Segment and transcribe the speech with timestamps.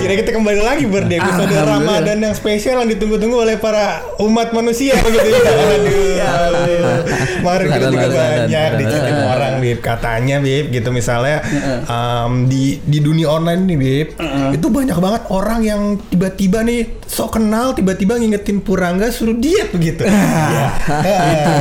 [0.00, 2.00] Kira kita kembali lagi ber di episode Alhamdulillah.
[2.00, 5.40] Ramadan yang spesial yang ditunggu-tunggu oleh para umat manusia begitu ya.
[5.76, 7.04] Aduh.
[7.40, 11.44] Kemarin kita juga banyak diceritain orang Bib katanya Bib gitu misalnya
[11.84, 14.08] em, di di dunia online nih Bib
[14.56, 20.08] itu banyak banget orang yang tiba-tiba nih sok kenal tiba-tiba ngingetin Purangga suruh diet begitu.
[20.50, 20.66] Iya.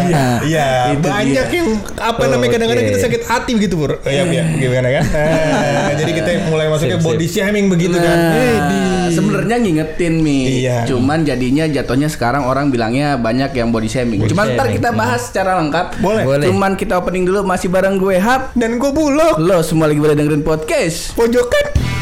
[0.09, 0.25] Iya.
[0.41, 0.67] Iya,
[0.99, 1.67] banyak yang
[1.97, 3.99] apa namanya kadang-kadang kita sakit hati begitu Pur.
[4.03, 5.03] Iya, iya, gimana kan?
[5.99, 8.17] Jadi kita mulai masuknya body shaming begitu kan.
[8.29, 10.85] Nah, sebenarnya ngingetin mi, Iya.
[10.85, 14.21] cuman jadinya jatuhnya sekarang orang bilangnya banyak yang body shaming.
[14.21, 15.97] Body cuman ntar kita bahas secara lengkap.
[15.99, 16.23] Boleh.
[16.23, 16.45] Boleh.
[16.45, 18.53] Cuman kita opening dulu masih bareng gue Hap.
[18.53, 21.13] Dan gue bulog Lo semua lagi pada dengerin podcast.
[21.13, 21.98] pojokan.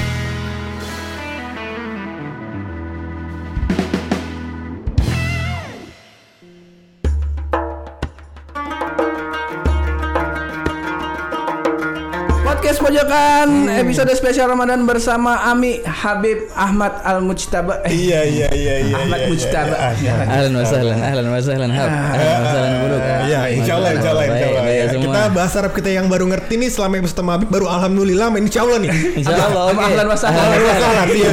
[12.88, 17.84] Pojokan episode spesial Ramadan bersama Ami Habib Ahmad Al Mujtaba.
[17.84, 18.96] Eh, Iya iya iya iya.
[18.96, 19.76] Ahmad iya, Mujtaba.
[19.76, 20.14] iya, iya.
[20.24, 21.84] Ahlan wa sahlan, ahlan wa sahlan, hab.
[21.92, 23.02] Ahlan wa sahlan buluk.
[23.28, 24.64] Iya, insya Allah, insya Allah, insya Allah.
[24.64, 24.86] Baik, ya.
[25.04, 28.48] Kita bahas Arab kita yang baru ngerti nih selama episode sama Habib baru alhamdulillah, men,
[28.48, 28.92] insya Allah nih.
[29.20, 29.88] Insya Allah, Sama oke.
[29.92, 30.40] ahlan wa sahlan.
[30.48, 31.30] Ahlan wa sahlan, iya.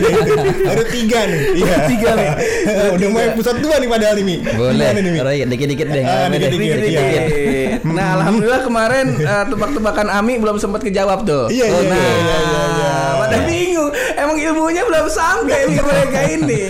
[0.59, 1.41] Baru tiga nih.
[1.55, 1.77] Iya.
[1.87, 2.29] Tiga nih.
[2.99, 4.37] Udah mau episode dua nih padahal Mi.
[4.43, 4.91] Boleh.
[5.23, 6.03] Right, dikit-dikit deh.
[6.03, 7.03] Ah, dikit-dikit, iya.
[7.87, 11.44] Nah, alhamdulillah kemarin eh, tebak-tebakan Ami belum sempat kejawab tuh.
[11.47, 12.93] Iya, iya, nah, iya, iya, iya, iya.
[13.19, 13.91] pada bingung.
[14.15, 16.61] Emang ilmunya belum sampai nih mereka ini.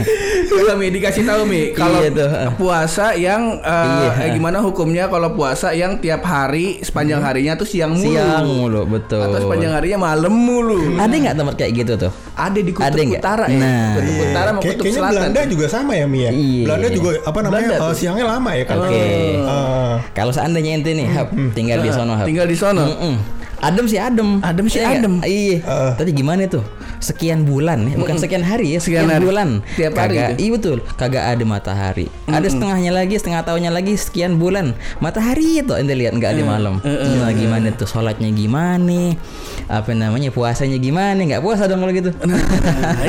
[0.46, 2.50] Udah Mi dikasih tahu Mi kalau Iya tuh, ah.
[2.54, 4.10] puasa yang eh, Iya.
[4.22, 8.06] eh, gimana hukumnya kalau puasa yang tiap hari sepanjang harinya tuh siang mulu.
[8.08, 9.18] Siang mulu, betul.
[9.20, 10.94] Atau sepanjang harinya malam mulu.
[10.94, 12.12] Ada nggak tempat kayak gitu tuh?
[12.34, 13.58] Ada di kutub Ada utara ya.
[13.58, 13.88] Nah.
[13.94, 15.14] Kutub utara mau Kayak- kutub Kayaknya selatan.
[15.14, 16.30] Belanda juga sama ya Mi ya.
[16.30, 16.64] Iya.
[16.64, 17.94] Belanda juga apa namanya tuh.
[17.94, 18.76] siangnya lama ya kan.
[18.78, 18.94] Oke.
[18.94, 22.26] Eh, Kalau seandainya ente nih, hab, tinggal di sono, hab.
[22.26, 22.84] Tinggal di sono.
[22.84, 23.14] Mm-mm.
[23.64, 24.44] Adem sih adem.
[24.44, 25.14] Adem sih Iya adem.
[25.24, 25.56] Iya.
[25.64, 25.92] Heeh.
[25.96, 26.60] Tadi gimana tuh?
[27.04, 29.24] Sekian bulan ya, bukan sekian hari ya, Sekian sekian, hari.
[29.24, 29.48] bulan.
[29.76, 30.78] Tiap hari Kagak, iya betul.
[30.96, 32.06] Kagak ada matahari.
[32.24, 34.72] Ada setengahnya lagi, setengah tahunnya lagi, sekian bulan.
[34.98, 36.80] Matahari itu ente lihat nggak ada malam.
[36.80, 39.12] Nah, gimana tuh sholatnya gimana?
[39.66, 41.20] Apa namanya puasanya gimana?
[41.20, 42.08] Nggak puasa dong kalau gitu.
[42.24, 42.40] Nah,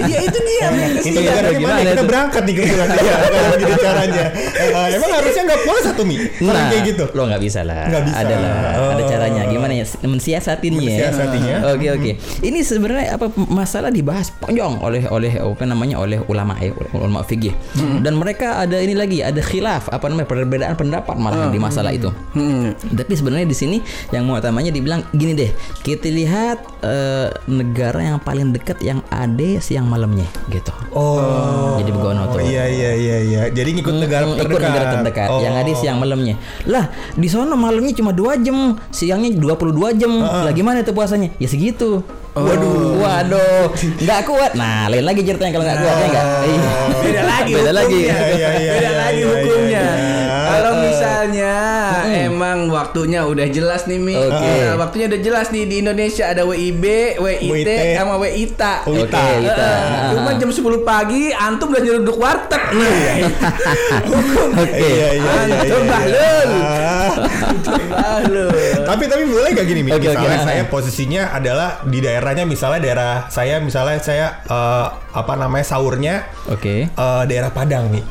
[0.02, 0.68] Iya itu dia.
[1.08, 1.80] Itu Iya, caranya gimana?
[1.80, 2.04] Kita itu?
[2.06, 2.88] berangkat nih kebetulan.
[3.36, 4.24] Kalau gitu caranya.
[4.36, 6.16] Eh, emang harusnya nggak puasa tuh Mi?
[6.42, 7.04] Orang kayak gitu.
[7.14, 7.88] Lo nggak bisa lah.
[7.88, 8.18] Nggak bisa.
[8.18, 8.52] Ada lah.
[8.92, 9.08] Ada Oh.
[9.08, 9.42] caranya.
[9.48, 9.86] Gimana ya?
[10.02, 10.80] Mensiasatinya.
[10.80, 11.56] Mensiasatinya.
[11.72, 12.12] Oke oke.
[12.42, 17.54] Ini sebenarnya apa masalah dibahas panjang oleh oleh apa namanya oleh ulama ya ulama fikih.
[18.00, 22.10] Dan mereka ada ini lagi ada khilaf apa namanya perbedaan pendapat malah di masalah itu.
[22.32, 22.72] Hmm.
[22.76, 23.78] Tapi sebenarnya di sini
[24.10, 25.52] yang mau utamanya dibilang gini deh,
[25.82, 30.72] kita lihat eh, negara yang paling dekat yang ada siang malamnya gitu.
[30.92, 31.78] Oh.
[31.78, 32.40] Jadi begono tuh.
[32.40, 33.42] iya iya iya iya.
[33.50, 34.52] Jadi ngikut negara Hmm, terdekat.
[34.52, 35.40] ikut negara terdekat Oh.
[35.40, 36.36] yang ada siang malamnya
[36.66, 41.46] lah di sono malamnya cuma dua jam siangnya 22 jam lah gimana tuh puasanya ya
[41.46, 42.02] segitu
[42.36, 43.00] waduh.
[43.00, 43.66] Waduh.
[44.04, 44.52] Nggak kuat.
[44.60, 46.26] Nah lain lagi ceritanya kalau nggak kuat ya nggak?
[46.46, 46.72] Iya.
[47.06, 48.00] beda lagi beda lagi.
[48.04, 48.16] hukumnya.
[48.16, 49.86] Iya, iya, iya, beda iya, lagi iya, hukumnya.
[49.86, 50.38] iya, iya.
[50.46, 51.56] kalau misalnya
[52.28, 54.16] emang waktunya udah jelas nih Mi.
[54.20, 54.36] Oke.
[54.36, 56.86] Nah, waktunya udah jelas nih di Indonesia ada WIB
[57.20, 59.22] WIT WIT, sama WITA WITA.
[59.22, 59.70] Oke, WITA.
[59.72, 62.64] Eh, Cuma jam 10 pagi antum udah nyeruduk warteg.
[62.76, 64.50] Nah hukum.
[64.60, 64.76] Oke.
[64.76, 65.56] Iya iya iya.
[65.64, 66.50] Antum iya, bahlul.
[68.86, 74.00] Tapi tapi boleh gak gini misalnya saya posisinya adalah di daerahnya misalnya daerah saya misalnya
[74.00, 78.04] saya eh, apa namanya sahurnya oke eh, daerah Padang nih.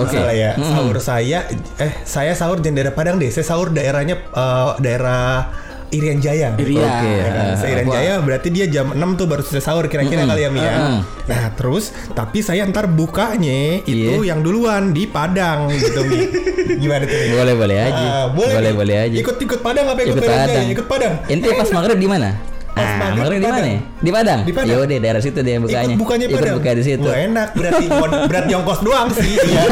[0.00, 0.16] Oke.
[0.16, 1.38] Misalnya ya sahur saya
[1.76, 3.28] eh saya sahur di daerah Padang deh.
[3.28, 5.52] Saya sahur daerahnya eh, daerah
[5.92, 6.56] Irian Jaya.
[6.56, 6.82] Irian.
[6.82, 7.44] Oke, Ya kan?
[7.44, 7.86] ah, Saya Irian.
[7.86, 10.72] Jaya berarti dia jam 6 tuh baru selesai sahur kira-kira kali ya Mi ya.
[10.74, 10.98] Mm-mm.
[11.22, 14.32] Nah, terus tapi saya ntar bukanya itu Iya.
[14.32, 16.20] yang duluan di Padang gitu Mi.
[16.82, 17.14] Gimana tuh?
[17.14, 17.34] Mi?
[17.34, 20.38] boleh boleh aja Ah, boleh boleh boleh aja Ikut ikut Padang apa ikut, ikut Irian
[20.38, 20.48] Jaya?
[20.48, 21.12] Padang Ikut Padang.
[21.26, 22.28] ente pas maghrib di mana
[22.72, 23.68] Ah, maghrib di mana?
[23.98, 24.40] Di Padang.
[24.42, 24.72] Di Padang.
[24.72, 25.84] Ya udah daerah situ deh bukanya.
[25.84, 26.56] Ikut bukannya Ikut Padang.
[26.56, 27.04] buka di situ.
[27.04, 27.84] Wah, enak berarti
[28.30, 29.30] berat jongkos doang sih.
[29.36, 29.62] Iya.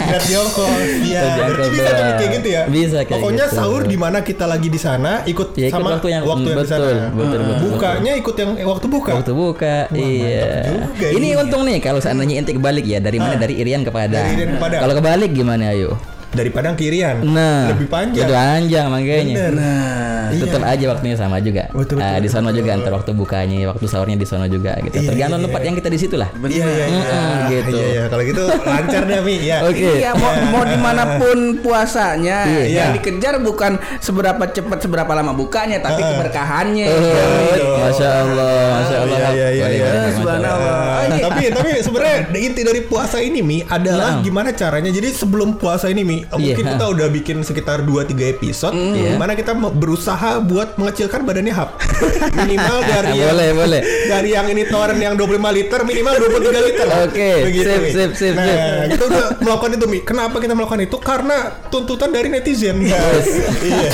[0.00, 0.70] berat jongkos.
[1.02, 1.20] Iya.
[1.20, 2.14] Berarti jongkos bisa doang.
[2.14, 2.62] kayak gitu ya.
[2.66, 3.56] Bisa kayak Pokoknya gitu.
[3.58, 6.54] sahur di mana kita lagi di sana ikut Ya, ikut sama waktu yang- waktu yang
[6.54, 7.10] di betul, sana.
[7.10, 9.10] betul, betul, Bukanya ikut yang eh, waktu buka.
[9.14, 10.46] Waktu buka, iya.
[10.64, 11.28] juga Ini ini.
[11.36, 13.34] untung nih kalau seandainya ente kebalik ya dari mana?
[13.34, 14.22] Dari Irian ke Padang.
[14.22, 14.80] Dari Irian ke Padang.
[14.80, 15.98] Kalau kebalik gimana ayo?
[16.34, 17.22] Dari Padang ke Irian.
[17.22, 18.26] Nah, lebih panjang.
[18.26, 19.34] Itu panjang makanya.
[19.34, 19.52] Bener.
[19.54, 20.50] Nah, Iya.
[20.50, 21.70] Tetap aja waktunya sama juga.
[21.70, 24.98] Betul, Ah, betul, di sana juga antar waktu bukanya, waktu sahurnya di sana juga gitu.
[24.98, 25.66] Iya, Tergantung iya, tempat iya.
[25.68, 26.28] yang kita di situ lah.
[26.34, 26.86] Iya iya iya.
[26.90, 27.76] Mm-mm, gitu.
[27.76, 29.58] Iya iya kalau gitu lancar deh Mi ya.
[29.62, 29.90] Oke.
[29.94, 32.66] Iya, mau, mau di mana pun puasanya, Iya.
[32.66, 36.86] yang dikejar bukan seberapa cepat seberapa lama bukanya, tapi keberkahannya.
[36.88, 39.18] Oh, Masya Allah, Masya Allah.
[39.20, 39.86] Iya, iya, iya, iya.
[40.10, 40.50] Subhanallah.
[40.50, 41.14] Allah.
[41.14, 44.22] Ah, tapi tapi sebenarnya inti dari puasa ini mi adalah Nah.
[44.24, 46.70] gimana caranya jadi sebelum puasa ini mi mungkin Iya.
[46.70, 49.10] kita udah bikin sekitar 2-3 episode Iya.
[49.10, 51.70] Di mana kita mau berusaha buat mengecilkan badannya Hap
[52.38, 56.86] Minimal dari yang, boleh boleh Dari yang ini toren yang 25 liter Minimal 23 liter
[57.02, 58.58] Oke, Begitu, sip, sip, sip, Nah sip.
[58.90, 60.96] kita udah melakukan itu Mi Kenapa kita melakukan itu?
[60.98, 61.36] Karena
[61.66, 63.26] tuntutan dari netizen guys
[63.64, 63.90] Iya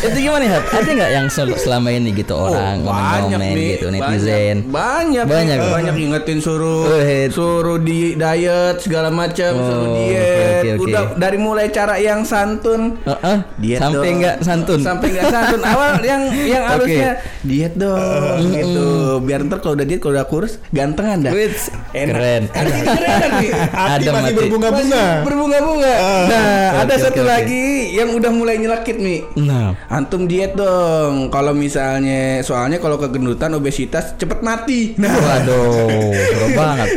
[0.00, 3.74] itu gimana ya ada nggak yang sel- selama ini gitu orang komen-komen Mi.
[3.74, 5.58] gitu netizen banyak banyak Banyak.
[5.70, 7.30] Banyak ingetin suruh Oh, hit.
[7.30, 10.84] suruh di diet segala macam suruh Oh, diet oke, oke, oke.
[10.86, 12.96] udah dari mulai cara yang santun.
[13.04, 14.18] Heeh, diet sampai dong.
[14.24, 14.80] nggak santun.
[14.80, 15.60] Sampai nggak santun.
[15.60, 18.88] Awal yang yang harusnya diet dong gitu.
[19.20, 21.32] Biar ntar kalau udah diet kalau udah kurus gantengan dah.
[21.36, 22.14] Wits, Enak.
[22.14, 22.42] keren.
[22.48, 25.94] keren nih Hati Ada masih berbunga-bunga berbunga-bunga
[26.26, 27.28] nah Oke, ada oke, satu oke.
[27.28, 31.28] lagi yang udah mulai nyelakit mi nah Antum diet dong.
[31.28, 34.94] Kalau misalnya soalnya kalau kegendutan obesitas cepet mati.
[34.96, 36.88] Nah, waduh serem banget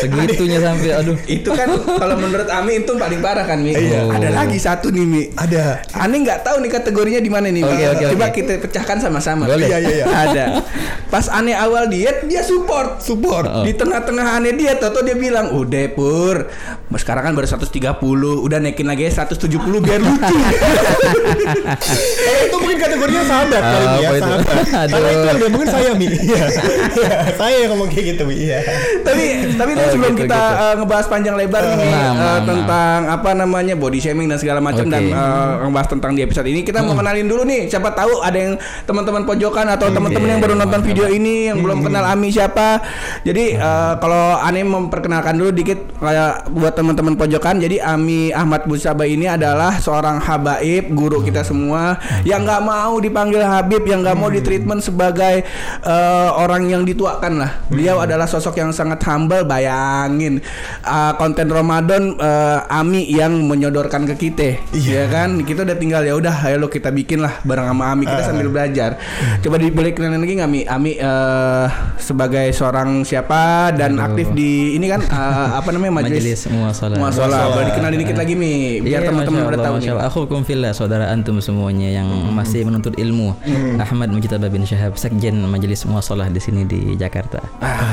[0.00, 3.74] segitunya sampai aduh itu kan kalau menurut Ami itu paling parah kan Mi.
[3.74, 4.06] Iya.
[4.08, 5.22] Ada lagi satu nih Mi.
[5.34, 7.62] Ada Aneh nggak tahu nih kategorinya di mana nih.
[7.62, 8.34] Oke, oke, Coba oke.
[8.36, 9.44] kita pecahkan sama-sama.
[9.48, 10.04] Iya, iya, iya.
[10.24, 10.44] Ada.
[11.08, 13.00] Pas aneh awal diet dia support.
[13.00, 13.60] Support Oh.
[13.60, 16.50] Di tengah-tengah aneh diet atau dia bilang, "Udah, Pur.
[16.94, 20.36] Sekarang kan baru 130, udah naikin lagi 170 biar lucu."
[22.24, 24.46] Eh, itu mungkin kategorinya sahabat kali Mi ya, sahabat.
[24.84, 24.92] Aduh.
[24.94, 26.06] Karena itu yang ngomongin saya Mi.
[26.08, 26.42] Iya.
[26.94, 28.34] Iya, Saya yang ngomong kayak gitu Mi.
[28.48, 28.58] Iya.
[29.02, 29.24] tapi
[29.58, 30.62] tapi Oh, sebelum gitu, kita gitu.
[30.64, 32.38] uh, ngebahas panjang lebar nih Nah, uh, nah, nah.
[32.46, 34.94] tentang apa namanya body shaming dan segala macam Oke.
[34.94, 38.38] dan uh, ngebahas tentang di episode ini kita mau kenalin dulu nih siapa tahu ada
[38.38, 38.54] yang
[38.88, 42.80] teman-teman pojokan atau teman-teman yang baru nonton video ini yang belum kenal Ami siapa
[43.26, 49.06] jadi uh, kalau Ani memperkenalkan dulu dikit kayak buat teman-teman pojokan jadi Ami Ahmad Busaba
[49.06, 54.30] ini adalah seorang habaib guru kita semua yang nggak mau dipanggil Habib yang nggak mau
[54.32, 55.44] ditreatment sebagai
[55.84, 57.50] uh, orang yang dituakan lah.
[57.68, 60.40] Beliau adalah sosok yang sangat humble bayangin.
[60.82, 65.06] Uh, konten Ramadan uh, Ami yang menyodorkan ke kita iya.
[65.08, 65.42] kan?
[65.44, 68.48] Kita udah tinggal ya udah ayo lo kita bikin lah bareng sama Ami kita sambil
[68.50, 68.96] belajar.
[69.40, 70.60] Coba di boleh kenalin lagi nggak Mi?
[70.64, 71.66] Ami uh,
[72.00, 73.44] sebagai seorang siapa?
[73.74, 78.16] dan aktif di ini kan uh, apa namanya majelis majelis muasalah Muasalah boleh dikenalin dikit
[78.16, 80.04] lagi Mi biar Iya, teman-teman pada tahu Masya nih Allah.
[80.06, 83.34] Akhukum fillah, saudara antum semuanya yang masih menuntut ilmu.
[83.76, 87.42] Ahmad Mujtaba bin Syahab, sekjen Majelis Muasalah di sini di Jakarta.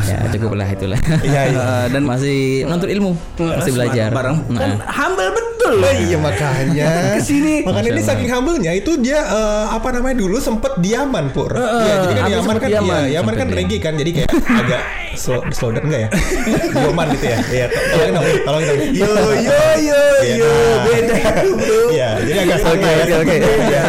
[0.04, 1.00] ya, cukuplah itulah.
[1.20, 1.66] Iya, iya.
[1.94, 4.10] Dan masih menuntut ilmu, masih belajar.
[4.12, 4.88] bareng kan Nah.
[4.88, 7.62] humble betul Oh, iya makanya Ke sini.
[7.62, 11.94] makanya ini saking humble-nya itu dia eh, apa namanya dulu sempet di Yaman pur Iya
[12.02, 13.02] jadi kan Yaman kan Yaman.
[13.06, 14.82] iya, Yaman kan Sempet di reggae kan jadi kayak agak
[15.16, 16.10] slow, slow down enggak ya
[16.84, 20.84] Yoman gitu ya iya to- tolongin dong tolongin dong yo yo yo Iya, yo nah.
[20.86, 21.16] beda
[21.58, 23.36] bro iya jadi agak Oke, ya oke, oke.
[23.42, 23.84] Iya,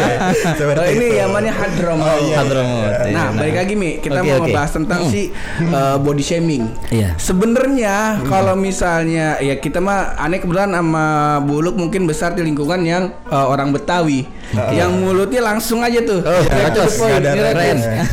[0.51, 1.19] seperti Oh, ini itu.
[1.21, 2.03] Yamannya Hadramut.
[2.03, 2.35] Oh, iya.
[2.35, 2.83] Hadramut.
[2.83, 5.21] Nah, Iya, balik lagi Mi, kita mau ngebahas tentang si
[5.63, 6.63] uh, body shaming.
[6.89, 7.15] Iya.
[7.15, 7.95] Sebenarnya
[8.25, 11.05] kalau misalnya ya kita mah aneh kebetulan sama
[11.39, 14.27] Buluk mungkin besar di lingkungan yang uh, orang Betawi.
[14.51, 16.21] Yang mulutnya langsung aja tuh.
[16.21, 16.91] Oh, to-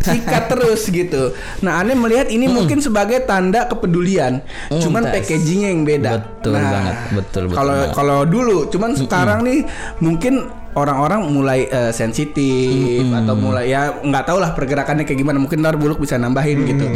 [0.01, 1.35] Sikat terus gitu.
[1.61, 4.41] Nah, aneh melihat ini mungkin sebagai tanda kepedulian.
[4.71, 5.13] Mm, Cuman tes.
[5.27, 6.11] packagingnya yang beda.
[6.23, 9.61] Betul banget, betul, betul Kalau kalau dulu, cuman sekarang nih
[9.99, 15.39] mungkin orang-orang mulai eh, sensitif atau mulai ya nggak tahu lah pergerakannya kayak gimana.
[15.39, 16.87] Mungkin ntar buluk bisa nambahin gitu.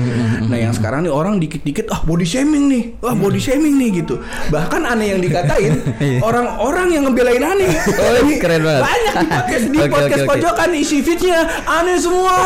[0.44, 2.82] Nah yang sekarang nih orang dikit-dikit ah body shaming nih.
[2.98, 4.20] Wah body shaming nih gitu.
[4.48, 5.74] Bahkan aneh yang dikatain
[6.28, 8.82] orang-orang yang ngebelain aneh Oh, Ini keren banget.
[8.82, 10.30] banyak di podcast di Oke, podcast oke.
[10.30, 12.36] pojokan isi feednya aneh semua.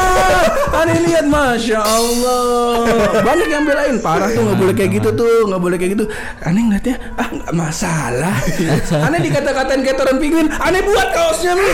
[0.75, 2.85] Aneh lihat masya Allah.
[3.21, 3.95] Banyak yang belain.
[3.99, 6.05] Parah tuh nggak boleh kayak gitu tuh nggak boleh kayak gitu.
[6.41, 8.37] Aneh ngeliatnya ah nggak masalah.
[9.07, 11.69] Aneh dikata-katain kayak turun penguin aneh buat kaosnya mi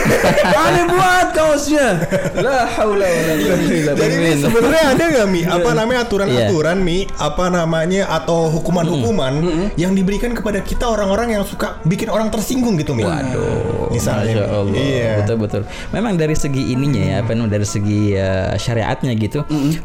[0.57, 1.87] aneh buat kaosnya
[2.41, 3.35] la haula wala
[3.95, 6.87] Jadi sebenarnya ada nggak mi apa namanya aturan-aturan Iya.
[6.87, 9.35] mi apa namanya atau hukuman-hukuman
[9.77, 13.05] yang diberikan kepada kita orang-orang yang suka bikin orang tersinggung gitu mi.
[13.05, 13.91] Waduh.
[13.93, 14.33] Misalnya.
[14.35, 14.75] Masya Allah.
[14.75, 15.11] Iya.
[15.21, 15.63] Betul betul.
[15.93, 19.43] Memang dari segi ininya ya, apa namanya dari segi eh, syariatnya gitu,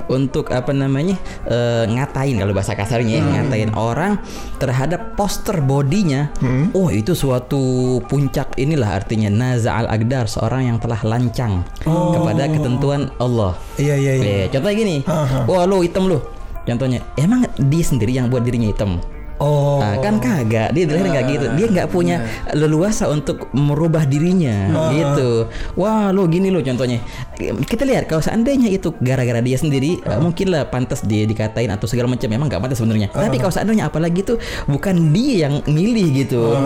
[0.07, 4.21] untuk apa namanya eh, ngatain kalau bahasa kasarnya ya, ngatain orang
[4.61, 6.29] terhadap poster bodinya,
[6.71, 13.09] oh itu suatu puncak inilah artinya naza al agdar seorang yang telah lancang kepada ketentuan
[13.17, 13.57] Allah.
[13.79, 14.25] Iya iya iya.
[14.25, 15.47] Eh, contohnya gini, Aha.
[15.49, 16.21] wah lo hitam lo.
[16.67, 19.01] Contohnya, emang dia sendiri yang buat dirinya hitam.
[19.39, 19.79] Oh.
[19.79, 20.75] Ah, kan kagak.
[20.75, 21.45] Dia dilahirkan nggak gitu.
[21.55, 25.47] dia nggak punya leluasa untuk merubah dirinya gitu.
[25.79, 26.99] Wah lo gini lo contohnya.
[27.39, 31.87] Kita lihat kalau seandainya itu gara-gara dia sendiri eh, mungkin lah pantas dia dikatain atau
[31.87, 32.27] segala macam.
[32.27, 33.07] Memang nggak pantas sebenarnya.
[33.15, 34.35] Tapi kalau seandainya apalagi itu
[34.67, 36.59] bukan dia yang milih gitu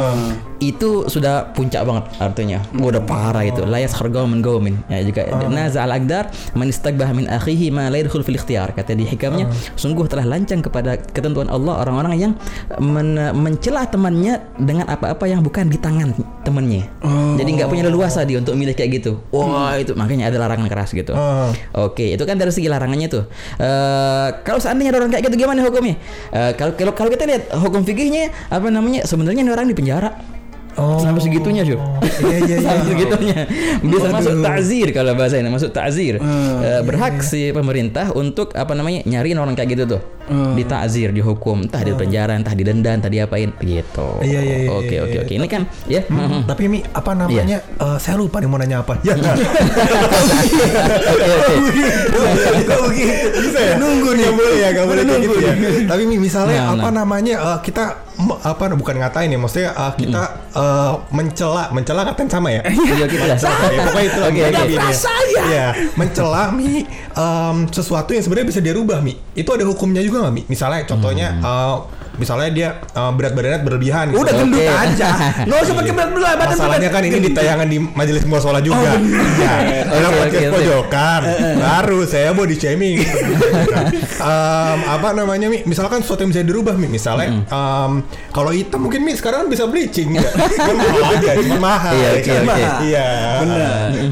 [0.72, 6.30] itu sudah puncak banget artinya udah parah itu layas gaumin ya juga naza al agdar
[6.56, 10.62] man istagbah min akhihi ma la yadkhul fil ikhtiyar kata di hikamnya sungguh telah lancang
[10.62, 12.32] kepada ketentuan Allah orang-orang yang
[12.80, 16.16] men- mencela temannya dengan apa-apa yang bukan di tangan
[16.46, 16.86] temannya.
[17.40, 19.20] Jadi nggak punya leluasa dia untuk milih kayak gitu.
[19.34, 21.14] Wah itu makanya ada larangan keras gitu.
[21.14, 21.50] Oh.
[21.88, 23.24] Oke, itu kan dari segi larangannya tuh.
[23.58, 25.96] Eh kalau seandainya ada orang kayak gitu gimana hukumnya?
[26.32, 29.04] Eh, kalau kalau kalau kita lihat hukum fikihnya apa namanya?
[29.06, 30.12] Sebenarnya orang di penjara.
[30.74, 30.98] Oh.
[30.98, 31.78] Sampai segitunya, Syur.
[32.24, 32.58] Iya iya iya.
[32.66, 33.38] Sampai segitunya.
[33.82, 36.18] Bisa masuk takzir kalau bahasa ini, masuk takzir.
[36.18, 39.06] Eh, berhak si pemerintah untuk apa namanya?
[39.06, 40.02] nyariin orang kayak gitu tuh.
[40.24, 44.24] Di takzir, dihukum, entah di penjara, entah didenda, entah diapain gitu.
[44.24, 45.22] Iya, iya, iya, Oke, iya, oke, iya.
[45.28, 45.34] oke.
[45.36, 46.02] Ini kan ya.
[46.08, 46.48] mhm.
[46.48, 47.60] Tapi Mi, apa namanya?
[47.60, 48.96] Eh, saya lupa nih mau nanya apa.
[49.04, 49.20] Ya.
[51.04, 51.54] Oke, oke.
[52.64, 53.28] Gak begitu.
[53.44, 53.76] Bisa ya?
[53.78, 54.26] Nunggu nih.
[54.26, 55.54] Gak boleh ya, gak boleh kayak gitu ya.
[55.86, 57.04] Tapi Mi, misalnya Nah, apa nah.
[57.04, 57.36] namanya?
[57.36, 57.84] eh, kita
[58.46, 62.62] apa bukan ngatain ya, maksudnya eh, kita eh, mencela, mencela katain sama ya.
[62.64, 63.38] Iya, kita lah.
[63.38, 64.64] Ya, pokoknya itu Oke, oke.
[64.70, 64.84] ya.
[65.44, 65.66] Iya,
[65.98, 69.18] mencela Mi em, sesuatu yang sebenarnya bisa dirubah Mi.
[69.34, 70.42] Itu ada hukumnya juga nggak Mi?
[70.50, 71.76] Misalnya contohnya eh,
[72.16, 74.22] misalnya dia eh, berat badannya berlebihan gitu.
[74.22, 74.70] Udah gendut Oke.
[74.70, 75.08] aja.
[75.48, 78.96] Nggak usah pakai berat belah badan Masalahnya kan ini ditayangan di majelis musola juga.
[79.42, 79.54] ya,
[79.90, 80.56] ada Oke, podcast oke, oke.
[80.62, 81.22] pojokan.
[81.58, 82.98] Baru saya body shaming.
[84.24, 85.68] Em, apa namanya Mi?
[85.68, 86.88] Misalkan sesuatu yang bisa dirubah Mi.
[86.88, 87.92] Misalnya em,
[88.32, 90.24] kalau hitam mungkin Mi sekarang bisa bleaching ya.
[90.24, 91.94] Kan mahal aja, cuma mahal.
[91.94, 92.44] Iya, ya oke, kan?
[92.48, 92.64] oke.
[92.88, 93.08] Iya.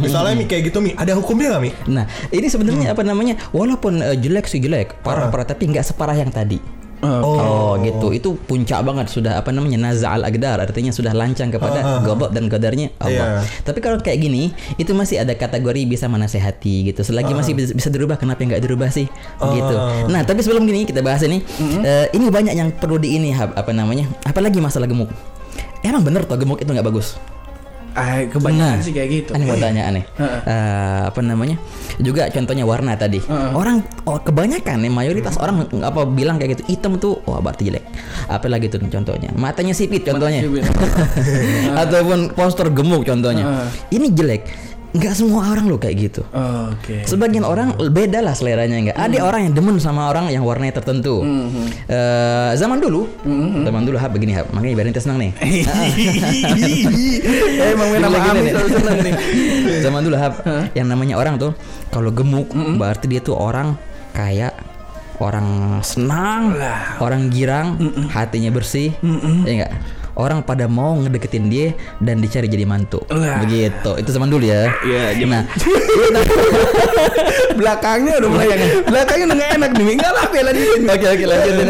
[0.04, 1.72] Misalnya Mi kayak gitu Mi, ada hukumnya nggak Mi?
[1.92, 3.40] Nah, ini sebenarnya apa namanya?
[3.56, 6.81] Walaupun eh, jelek sih jelek, parah-parah tapi nggak separah yang tadi.
[7.02, 7.78] Oh.
[7.82, 8.14] gitu.
[8.14, 12.94] Itu puncak banget sudah apa namanya nazal agdar artinya sudah lancang kepada godok dan qadarnya
[13.02, 13.42] Allah.
[13.42, 13.66] Iya.
[13.66, 17.02] Tapi kalau kayak gini itu masih ada kategori bisa menasehati gitu.
[17.02, 19.10] Selagi masih bisa, bisa dirubah kenapa nggak dirubah sih?
[19.42, 19.76] Gitu.
[20.08, 21.42] Nah, tapi sebelum gini kita bahas ini
[21.82, 24.06] eh, ini banyak yang perlu di ini apa namanya?
[24.24, 25.10] Apalagi masalah gemuk.
[25.82, 27.18] Emang bener toh gemuk itu nggak bagus?
[27.92, 29.30] Ah, kebanyakan Nah, sih kayak gitu.
[29.36, 30.04] Aneh mau tanya aneh.
[30.18, 31.60] Eh, apa namanya?
[32.00, 33.20] Juga contohnya warna tadi.
[33.52, 37.68] Orang oh, kebanyakan nih mayoritas orang ng- apa bilang kayak gitu hitam tuh wah berarti
[37.68, 37.84] jelek.
[38.28, 40.40] Apalagi tuh contohnya matanya sipit contohnya.
[40.40, 40.64] sipit.
[41.82, 43.68] Ataupun poster gemuk contohnya.
[43.88, 44.71] Ini jelek.
[44.92, 46.22] Nggak semua orang loh kayak gitu.
[46.36, 47.08] Oke.
[47.08, 48.98] Sebagian orang beda lah seleranya enggak.
[49.00, 51.24] Ada orang yang demen sama orang yang warnanya tertentu.
[51.88, 53.08] Eh, zaman dulu,
[53.64, 54.52] zaman dulu hab begini hab.
[54.52, 55.32] Makanya ente senang nih.
[57.62, 58.42] Eh, Emang main Gini, sama gini Ami
[59.06, 59.16] nih.
[59.86, 60.34] Zaman dulu Hab,
[60.74, 61.52] yang namanya orang tuh
[61.94, 63.78] kalau gemuk berarti dia tuh orang
[64.12, 64.54] kayak
[65.22, 66.58] orang senang,
[66.98, 67.78] orang girang,
[68.10, 68.90] hatinya bersih,
[69.46, 69.72] ya enggak?
[70.16, 71.72] Orang pada mau ngedeketin dia
[72.04, 73.00] dan dicari jadi mantu.
[73.08, 73.40] Lah.
[73.44, 73.92] Begitu.
[74.00, 74.72] Itu zaman dulu ya.
[74.84, 75.44] Iya, Nah,
[77.60, 78.48] belakangnya udah mulai
[78.88, 79.86] belakangnya udah nggak enak nih.
[79.96, 81.68] Enggak lah diri Oke oke lanjutin.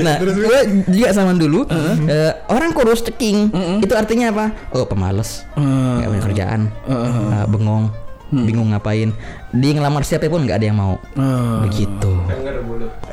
[0.00, 1.68] nah, gua juga zaman dulu
[2.08, 3.52] eh, orang kurus ceking.
[3.84, 4.46] Itu artinya apa?
[4.72, 7.92] Oh pemalas, nggak punya kerjaan, eh, bengong,
[8.28, 9.10] bingung ngapain.
[9.50, 10.96] Dia ngelamar siapa pun nggak ada yang mau.
[11.64, 12.12] Begitu.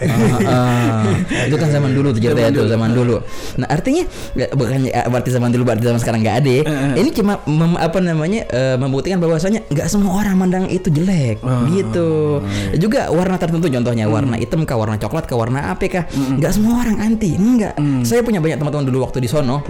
[0.04, 0.10] Ah,
[0.44, 1.48] ah.
[1.48, 3.24] itu kan zaman dulu tuh ceritanya tuh zaman dulu.
[3.56, 4.04] Nah artinya
[4.52, 6.52] bukan ya, berarti zaman dulu berarti zaman sekarang nggak ada.
[6.52, 6.64] ya.
[7.00, 11.40] Ini cuma mem- apa namanya eh, membuktikan bahwasanya nggak semua orang mandang itu jelek
[11.72, 12.42] gitu.
[12.76, 16.84] Juga warna tertentu contohnya warna hitam kah warna coklat kah warna apa kah nggak semua
[16.84, 17.78] orang anti enggak.
[18.04, 19.64] Saya punya banyak teman-teman dulu waktu di sono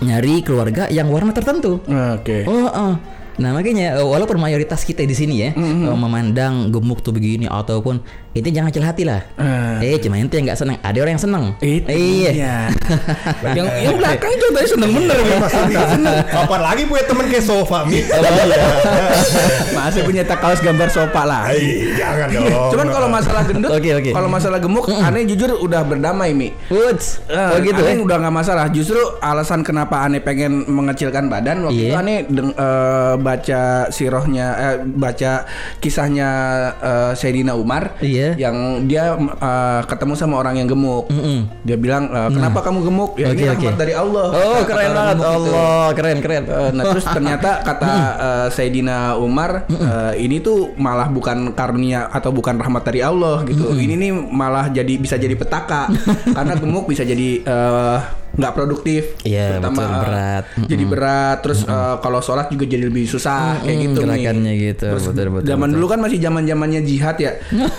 [0.00, 1.78] nyari keluarga yang warna tertentu.
[1.86, 2.42] Oke.
[2.48, 2.94] Oh, oh.
[3.40, 8.04] Nah makanya eh, walaupun mayoritas kita di sini ya eh, memandang gemuk tuh begini ataupun
[8.30, 9.20] itu jangan kecil hati lah.
[9.80, 10.78] Eh cuma ente yang nggak senang.
[10.78, 11.44] Ada orang yang senang.
[11.58, 12.30] Itu Iya.
[12.30, 12.56] dia.
[13.58, 15.34] yang yang belakang juga tadi seneng bener Mi.
[16.24, 17.98] Kapan lagi punya temen kayak sofa Mi?
[19.76, 21.42] Masih punya tak kaos gambar sopa lah.
[21.46, 22.70] Ay, jangan dong.
[22.70, 24.10] Cuman kalau masalah gendut, Oke, oke.
[24.10, 26.54] kalau masalah gemuk, aneh jujur udah berdamai mi.
[26.68, 27.18] Woods.
[27.26, 28.00] Eh, Oh gitu aneh ya.
[28.00, 28.66] udah nggak masalah.
[28.68, 31.88] Justru alasan kenapa aneh pengen mengecilkan badan waktu Iya.
[31.88, 35.32] itu aneh deng- eh, baca sirohnya, eh, baca
[35.80, 36.28] kisahnya
[36.78, 38.19] eh, Sayyidina Umar Iya.
[38.36, 41.08] Yang dia eh, ketemu sama orang yang gemuk.
[41.08, 41.48] Mm-mm.
[41.62, 43.10] Dia bilang, eh, kenapa kamu gemuk?
[43.16, 44.26] Ya Oke, ini rahmat dari Allah.
[44.30, 45.16] Oh Kata keren banget.
[45.16, 45.50] gemuk itu.
[45.50, 46.42] Allah keren keren.
[46.44, 52.30] Eh, nah terus ternyata kata eh, Sayyidina Umar eh, ini tuh malah bukan karunia atau
[52.30, 53.72] bukan rahmat dari Allah gitu.
[53.72, 55.88] Ini nih malah jadi bisa jadi petaka
[56.36, 57.98] karena gemuk bisa jadi eh,
[58.30, 59.02] nggak produktif.
[59.20, 60.44] Iya, Terutama, betul, eh, berat.
[60.62, 61.36] Jadi berat.
[61.40, 64.06] Terus eh, kalau sholat juga jadi lebih susah kayak Mm-mm, gitu nih.
[64.06, 65.76] gerakannya gitu, Terus betul, betul, zaman betul.
[65.76, 67.32] dulu kan masih zaman zamannya jihad ya.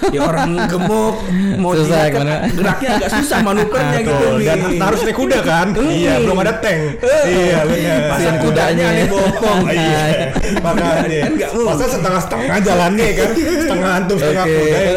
[0.09, 1.15] ya orang gemuk
[1.55, 4.15] mau Susah, jihad kan geraknya agak susah manuvernya gitu.
[4.21, 5.67] Tuh, dan harus naik kuda kan?
[6.01, 6.81] Iya, belum ada tank.
[7.03, 7.99] Iya, benar.
[8.09, 9.59] Kasihan kudanya nih bopong.
[9.67, 10.01] Iya,
[10.59, 11.19] makanya.
[11.21, 11.33] Kan.
[11.61, 13.29] Masa setengah-setengah jalannya kan?
[13.37, 14.95] Setengah antum, setengah kuda kan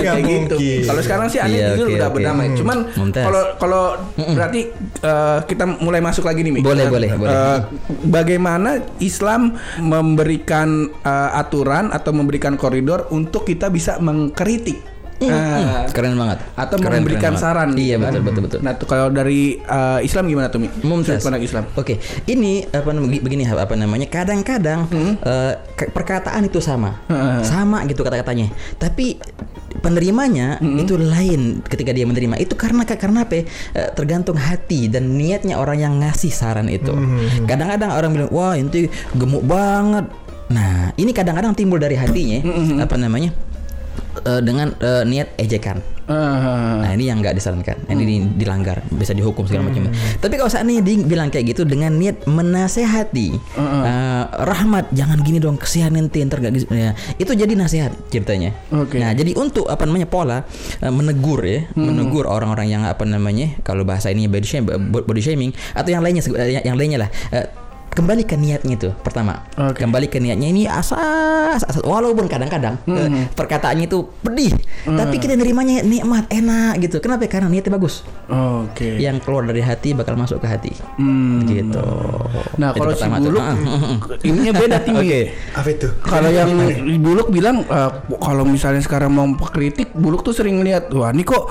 [0.00, 0.54] kayak gitu.
[0.56, 0.80] mungkin.
[0.82, 2.46] Kalau sekarang sih aneh Iya, jujur oke, udah berdamai.
[2.46, 2.56] Hmm.
[2.56, 2.78] Cuman
[3.12, 3.82] kalau kalau
[4.16, 4.60] berarti
[4.96, 6.60] eh, kita mulai masuk lagi nih, Mi.
[6.60, 7.30] Boleh, Eh, boleh, boleh.
[7.30, 7.58] eh,
[8.04, 15.84] bagaimana Islam memberikan eh, aturan atau memberikan koridor untuk kita bisa mengkritik Ah.
[15.92, 16.40] Keren banget.
[16.56, 17.84] atau Keren, memberikan keren saran banget.
[17.84, 18.04] Iya kan.
[18.08, 18.58] betul betul betul.
[18.64, 20.72] Nah, tuh kalau dari uh, Islam gimana tuh, Mi?
[20.80, 21.20] Mumtaz.
[21.20, 21.68] Pandang Islam.
[21.76, 24.08] Oke, ini apa namanya begini apa namanya?
[24.08, 24.88] Kadang-kadang
[25.20, 27.44] eh, ke- perkataan itu sama, Hmm.
[27.44, 28.48] sama gitu kata-katanya.
[28.76, 29.20] Tapi
[29.80, 30.78] penerimanya Hmm.
[30.78, 32.36] itu lain ketika dia menerima.
[32.36, 33.34] Itu karena karena apa?
[33.34, 33.44] ya?
[33.74, 36.92] Eh, tergantung hati dan niatnya orang yang ngasih saran itu.
[36.92, 37.44] Hmm.
[37.44, 40.06] Kadang-kadang orang bilang, wah inti gemuk banget.
[40.48, 42.78] Nah, ini kadang-kadang timbul dari hatinya, Hmm.
[42.78, 43.32] apa namanya?
[44.20, 45.78] eh, dengan eh, niat ejekan.
[46.10, 46.82] Ah.
[46.82, 49.86] Nah ini yang nggak disarankan, ini di- dilanggar, bisa dihukum segala macam.
[50.18, 53.70] Tapi kalau saat ini dia bilang kayak gitu dengan niat menasehati, eh,
[54.28, 56.52] rahmat jangan gini dong, kesian ente ntar gak.
[56.72, 58.52] Ya, itu jadi nasihat ceritanya.
[58.74, 59.00] Oke.
[59.00, 60.44] Nah jadi untuk apa namanya pola
[60.82, 65.50] eh, menegur ya, menegur orang-orang yang apa namanya kalau bahasa ini body shaming, body shaming
[65.72, 67.10] atau yang lainnya eh, yang lainnya lah.
[67.32, 67.46] eh,
[67.90, 69.82] kembali ke niatnya itu pertama Oke.
[69.82, 74.54] kembali ke niatnya ini asas, asas walaupun kadang-kadang eh, perkataannya itu pedih
[74.86, 78.96] tapi kita nerimanya nikmat enak gitu kenapa karena niatnya bagus Oke.
[78.96, 81.42] yang keluar dari hati bakal masuk ke hati Hmm.
[81.44, 81.82] gitu
[82.56, 83.02] Nah, kalau si.
[83.02, 83.96] Buluk Ah, ah, ah.
[84.22, 84.94] ininya beda tim.
[84.94, 85.32] Oke.
[85.50, 85.88] Apa itu?
[86.00, 86.50] Kalau yang
[86.98, 91.48] Buluk bilang eh, kalau misalnya sekarang mau kritik, Buluk tuh sering lihat, wah ini kok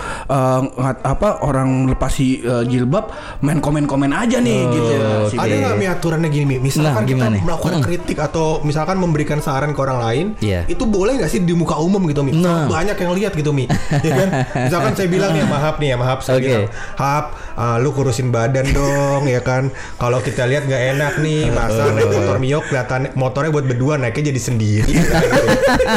[0.71, 3.09] ngat- apa orang lepas si eh, jilbab
[3.41, 4.93] main komen-komen aja nih gitu.
[5.27, 6.55] Si Ada nggak mi aturannya gini mi?
[6.59, 10.63] Misalkan Nah, kita melakukan kritik atau misalkan memberikan saran ke orang lain, Iya.
[10.65, 12.31] itu boleh nggak sih di muka umum gitu mi?
[12.31, 12.65] Nah.
[12.65, 14.29] Banyak yang lihat gitu mi, ya kan?
[14.69, 16.45] Misalkan saya bilang nih, maaf nih ya, maaf saya Oke.
[16.45, 17.25] bilang, Hap,
[17.59, 19.67] ah, lu kurusin badan dong, ya kan?
[19.93, 24.31] Kalau kita lihat nggak enak nih, masa naik motor Mio kelihatan motornya buat berdua naiknya
[24.31, 24.93] jadi sendiri.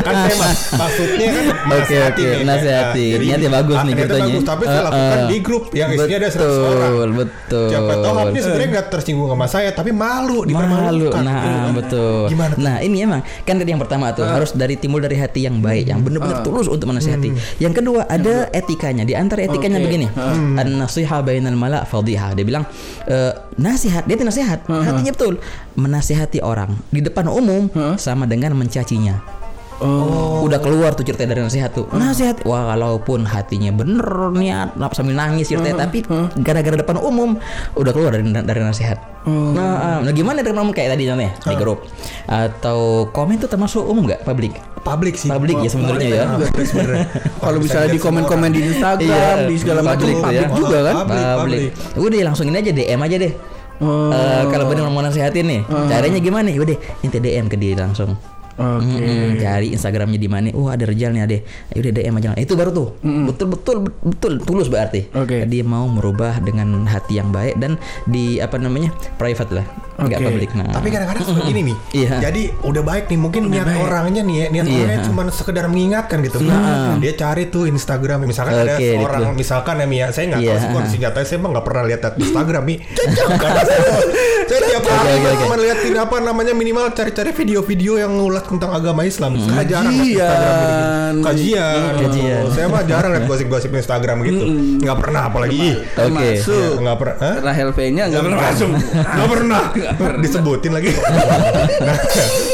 [0.02, 3.06] kan saya mas, maksudnya kan Oke, nasihati oke, nasihati.
[3.08, 4.24] Nah, Niatnya bagus ah, nih katanya.
[4.26, 5.28] bagus, tapi saya Eh, lakukan eh.
[5.28, 7.12] di grup yang isinya ada 100 Betul, orang.
[7.14, 7.66] betul.
[7.70, 11.22] Siapa tahu sebenarnya nggak tersinggung sama saya, tapi malu Malu, dipermalukan.
[11.22, 11.70] nah gitu kan.
[11.72, 12.20] betul.
[12.26, 12.54] Gimana?
[12.56, 15.86] Nah ini emang kan dari yang pertama tuh harus dari timbul dari hati yang baik,
[15.86, 17.30] yang benar-benar tulus untuk menasihati.
[17.58, 19.02] Yang kedua ada etikanya.
[19.02, 20.08] Di antara etikanya begini,
[20.56, 21.20] an nasiha
[21.52, 22.32] bainal mala fadhiha.
[22.32, 22.64] Dia bilang
[23.04, 25.36] eh, nasihat, dia itu nasihat, hatinya betul.
[25.76, 27.68] Menasihati orang di depan umum
[28.00, 29.41] sama dengan mencacinya.
[29.82, 30.46] Oh.
[30.46, 31.90] Udah keluar tuh cerita dari nasihat tuh.
[31.90, 36.06] Nasihat, wah walaupun hatinya bener niat, sambil nangis ceritanya, tapi
[36.38, 37.34] gara-gara depan umum
[37.74, 38.98] udah keluar dari dari nasihat.
[39.22, 41.86] Nah, ah, nah gimana dengan umum kayak tadi contohnya di grup
[42.26, 44.54] atau komen tuh termasuk umum nggak publik?
[44.82, 46.24] publik sih Publik ya sebenarnya ya.
[47.44, 50.50] Kalau misalnya di komen-komen di Instagram, Iya, di segala macam publik ya.
[50.50, 50.94] juga kan.
[51.38, 51.70] Publik.
[51.94, 53.32] Udah langsungin aja DM aja deh.
[53.82, 54.14] Oh.
[54.14, 56.54] Eh, kalau bener mau nasihatin nih, caranya gimana?
[56.54, 58.14] Udah, inti DM ke dia langsung.
[58.52, 58.84] Oke.
[58.84, 60.48] Mm-mm, cari Instagramnya di mana?
[60.52, 61.38] Oh ada Rijal nih ada.
[61.72, 62.28] Ya udah DM aja.
[62.36, 62.88] Itu baru tuh.
[63.00, 65.08] Betul betul betul tulus berarti.
[65.12, 65.44] Oke.
[65.44, 69.64] Dia mau merubah dengan hati yang baik dan di apa namanya private lah,
[69.96, 70.26] nggak Oke.
[70.26, 70.50] publik.
[70.52, 70.68] Nah.
[70.70, 71.76] Tapi kadang-kadang suka gini nih.
[71.94, 72.10] Iya.
[72.22, 74.76] Jadi udah baik nih mungkin niat orangnya nih ya, niat Iya.
[74.78, 76.38] orangnya cuma sekedar mengingatkan gitu.
[76.98, 79.38] Dia cari tuh Instagram misalkan ada Oke, seorang gitu.
[79.38, 80.50] misalkan ya Mia, saya nggak Iya.
[80.50, 82.78] tahu sih kondisi nyatanya saya emang nggak pernah lihat Instagram nih.
[84.42, 89.36] Saya tiap hari cuma liatin apa namanya minimal cari-cari video-video yang ngulas tentang agama Islam.
[89.38, 91.24] Saya jarang liat Instagram gitu.
[91.24, 91.92] Kajian.
[91.98, 92.42] Kajian.
[92.48, 94.44] Saya mah jarang lihat gosip-gosip Instagram gitu.
[94.78, 95.68] Nggak pernah apalagi.
[95.72, 95.94] Oke.
[95.94, 97.16] Termasuk Nggak pernah.
[97.18, 97.36] Hah?
[97.42, 98.68] Rahel V-nya nggak pernah masuk.
[99.12, 99.62] Nggak pernah
[100.18, 100.90] disebutin lagi.
[101.86, 101.96] nah,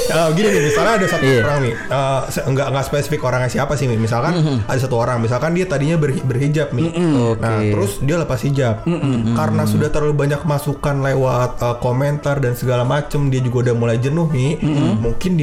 [0.09, 1.40] eh, gini nih, misalnya ada satu Iya.
[1.42, 3.98] orang nih, eh, se- nggak nggak spesifik orangnya siapa sih nih.
[3.98, 4.33] Misalkan
[4.64, 6.88] ada satu orang, misalkan dia tadinya berhi- berhijab nih.
[6.90, 7.38] Oke.
[7.38, 8.83] Nah, terus dia lepas hijab.
[9.31, 13.98] Karena sudah terlalu banyak masukan lewat eh, komentar dan segala macem, dia juga udah mulai
[13.98, 14.59] jenuh nih.
[14.98, 15.37] Mungkin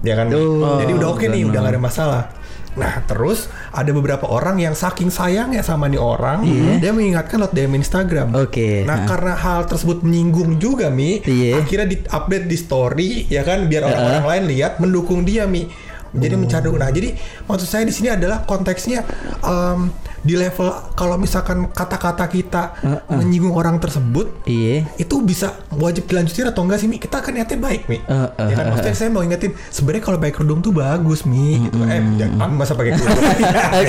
[0.00, 0.30] ya kan?
[0.30, 2.24] Oh, Jadi udah oke nih, udah nggak ada masalah.
[2.72, 6.40] Nah terus ada beberapa orang yang saking sayangnya sama nih orang,
[6.80, 8.32] dia mengingatkan lewat DM Instagram.
[8.32, 9.04] Oke, Nah nah.
[9.04, 11.60] karena hal tersebut menyinggung juga mi, Iya.
[11.60, 15.68] akhirnya di update di story ya kan biar orang-orang lain lihat mendukung dia mi.
[16.12, 19.00] Jadi mencari nah jadi maksud saya di sini adalah konteksnya
[19.40, 19.88] em,
[20.20, 24.86] di level kalau misalkan kata-kata kita menyinggung orang tersebut Iya.
[24.94, 26.96] itu bisa wajib dilanjutin atau enggak sih Mi?
[26.96, 27.98] Kita kan niatnya baik Mi.
[28.06, 28.64] Uh, uh, ya kan?
[28.70, 31.74] Maksudnya saya mau ingetin sebenarnya kalau pakai kerudung tuh bagus Mi gitu.
[31.82, 33.24] Eh jangan masa pakai kerudung.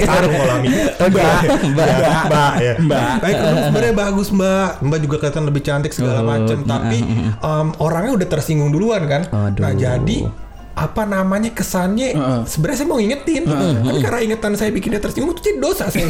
[0.02, 0.70] Sarung kalau Mi.
[0.74, 1.88] Mbak, mbak,
[2.26, 2.74] mbak, ya.
[3.22, 4.70] Pakai kerudung sebenarnya bagus Mbak.
[4.82, 6.58] Mbak juga kelihatan lebih cantik segala Oh, macam.
[6.64, 6.98] Tapi
[7.38, 9.22] em, orangnya udah tersinggung duluan kan.
[9.30, 9.62] Aduh.
[9.62, 10.18] Nah jadi
[10.74, 13.66] apa namanya kesannya sebenarnya saya mau ingetin tapi
[14.00, 16.10] karena ingetan saya bikin dia tersinggung itu jadi dosa saya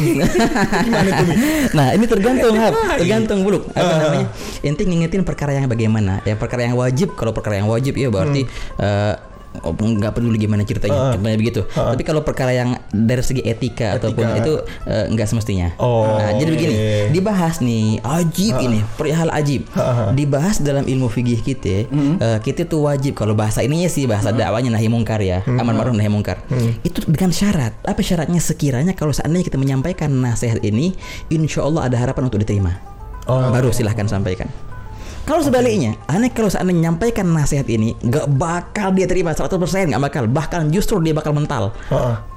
[0.80, 1.26] gimana tuh?
[1.70, 2.72] Nah ini tergantung Lain.
[2.96, 3.98] tergantung buluk apa Ah.
[4.00, 4.26] namanya.
[4.60, 6.24] Inti ngingetin perkara yang bagaimana.
[6.24, 7.12] Ya perkara yang wajib.
[7.12, 8.80] Kalau perkara yang wajib ya berarti Hmm.
[8.80, 9.14] oh,
[9.62, 11.60] nggak peduli gimana ceritanya, contohnya begitu.
[11.70, 14.52] Tapi kalau perkara yang dari segi etika, ataupun itu
[14.90, 15.72] eh, nggak semestinya.
[15.78, 16.90] Oh, nah, jadi begini, oke.
[17.14, 19.70] dibahas nih ajib ini, perihal ajib.
[20.18, 24.74] Dibahas dalam ilmu fikih kita, eh, kita tuh wajib kalau bahasa ininya sih bahasa dakwanya
[24.74, 26.42] nahi mungkar ya, amar ma'ruf nahi mungkar.
[26.82, 27.78] Itu dengan syarat.
[27.86, 30.98] Apa syaratnya sekiranya kalau seandainya kita menyampaikan nasihat ini,
[31.30, 32.74] insya Allah ada harapan untuk diterima.
[33.24, 34.50] Baru silahkan sampaikan.
[35.24, 40.28] Kalau sebaliknya, aneh kalau seandainya menyampaikan nasihat ini nggak bakal dia terima 100% nggak bakal,
[40.28, 41.72] bahkan justru dia bakal mental.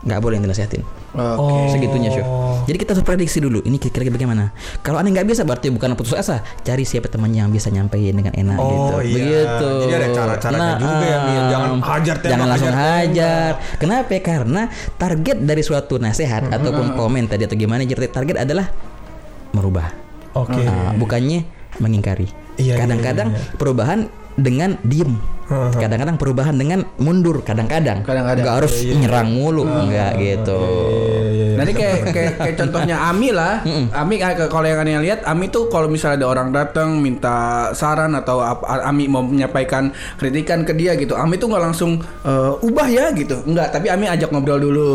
[0.07, 0.87] Nggak boleh dinasihatin.
[1.11, 1.75] Oke.
[1.75, 2.23] Segitunya syuh.
[2.63, 3.59] Jadi kita harus prediksi dulu.
[3.59, 4.55] Ini kira-kira bagaimana?
[4.79, 6.39] Kalau aneh nggak bisa berarti bukan putus asa.
[6.63, 8.93] Cari siapa temannya yang bisa nyampein dengan enak Oh, gitu.
[9.03, 9.15] iya.
[9.19, 9.69] Begitu.
[9.83, 11.43] Jadi ada cara-caranya juga ya, Min.
[11.51, 13.51] Jangan hajar tembak, Jangan langsung hajar hajar.
[13.81, 14.15] Kenapa?
[14.23, 14.61] Karena
[14.95, 18.71] target dari suatu nasihat ataupun komen tadi atau gimana target adalah
[19.51, 20.06] merubah.
[20.37, 20.61] Oke.
[20.61, 21.41] Ah, bukannya
[21.81, 22.27] mengingkari.
[22.57, 25.17] Iya, iya, Kadang-kadang perubahan dengan diem.
[25.47, 25.71] Heeh.
[25.79, 27.41] Kadang-kadang perubahan dengan mundur.
[27.41, 28.05] Kadang-kadang.
[28.05, 28.43] Kadang-kadang.
[28.43, 29.63] Nggak harus nyerang mulu.
[29.65, 30.61] Enggak gitu.
[31.57, 33.61] Nanti kayak, kayak kayak contohnya Ami lah.
[33.91, 37.35] Ami kayak kalau yang aneh lihat Ami tuh kalau misalnya ada orang datang minta
[37.73, 41.13] saran atau Ami mau menyampaikan kritikan ke dia gitu.
[41.13, 43.41] Ami tuh nggak langsung "Eh, ubah ya gitu.
[43.43, 44.91] Enggak, tapi Ami ajak ngobrol dulu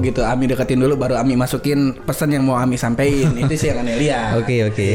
[0.00, 0.20] gitu.
[0.20, 3.32] Ami deketin dulu baru Ami masukin pesan yang mau Ami sampaikan.
[3.40, 4.36] Itu sih yang aneh lihat.
[4.36, 4.86] Oke oke.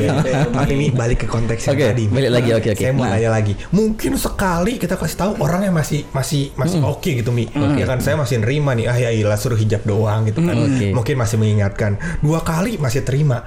[0.56, 2.04] Tapi ini balik ke konteks yang Oke, tadi.
[2.06, 2.80] balik lagi, oke, oke.
[2.80, 3.12] Saya mau Nah.
[3.14, 3.52] nanya lagi.
[3.68, 7.44] Mungkin sekali kita kasih tahu orang yang masih masih masih oke gitu mi.
[7.74, 8.86] Ya kan saya masih nerima nih.
[8.86, 10.53] Ah ya ilah suruh hijab doang gitu kan.
[10.56, 10.86] Oke.
[10.94, 11.98] Mungkin masih mengingatkan.
[12.22, 13.42] Dua kali masih terima.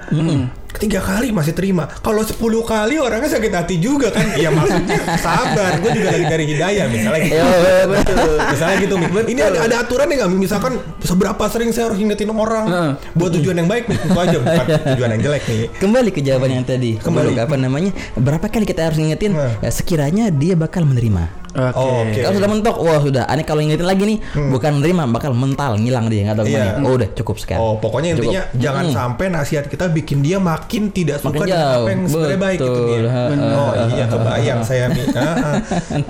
[0.68, 1.88] Ketiga kali masih terima.
[1.88, 4.36] Kalau sepuluh kali orangnya sakit hati juga kan.
[4.36, 5.80] Ya maksudnya sabar.
[5.80, 7.34] Gue juga lagi dari hidayah misalnya gitu.
[7.40, 8.34] Iya, betul.
[8.36, 8.94] Misalnya gitu.
[9.32, 10.36] Ini ada, ada aturan nggak Mi?
[10.44, 12.92] Misalkan seberapa sering saya harus ingetin orang Heeh.
[13.16, 13.98] buat tujuan yang baik nih.
[13.98, 15.60] Itu aja bukan tujuan yang jelek nih.
[15.80, 17.00] Kembali ke jawaban yang tadi.
[17.00, 17.32] Kembali.
[17.40, 17.90] Apa namanya?
[18.14, 19.34] Berapa kali kita harus ngingetin?
[19.34, 19.56] Nah.
[19.64, 21.47] Ya, sekiranya dia bakal menerima.
[21.58, 21.74] Oke.
[21.74, 22.14] Oh, oke.
[22.16, 23.22] Kalau sudah mentok, wah sudah.
[23.26, 24.18] Aneh kalau ngingetin lagi nih,
[24.48, 26.80] bukan menerima, bakal mental, ngilang dia, nggak tahu ke mana.
[26.80, 27.58] Oh udah cukup sekian.
[27.58, 28.22] Oh, pokoknya Cukup.
[28.24, 32.40] intinya jangan sampai nasihat kita bikin dia makin tidak suka Makin dengan apa yang sebenarnya
[32.40, 32.86] baik gitu Betul.
[32.88, 33.10] dia.
[33.50, 35.02] Oh iya, kebayang saya Mi.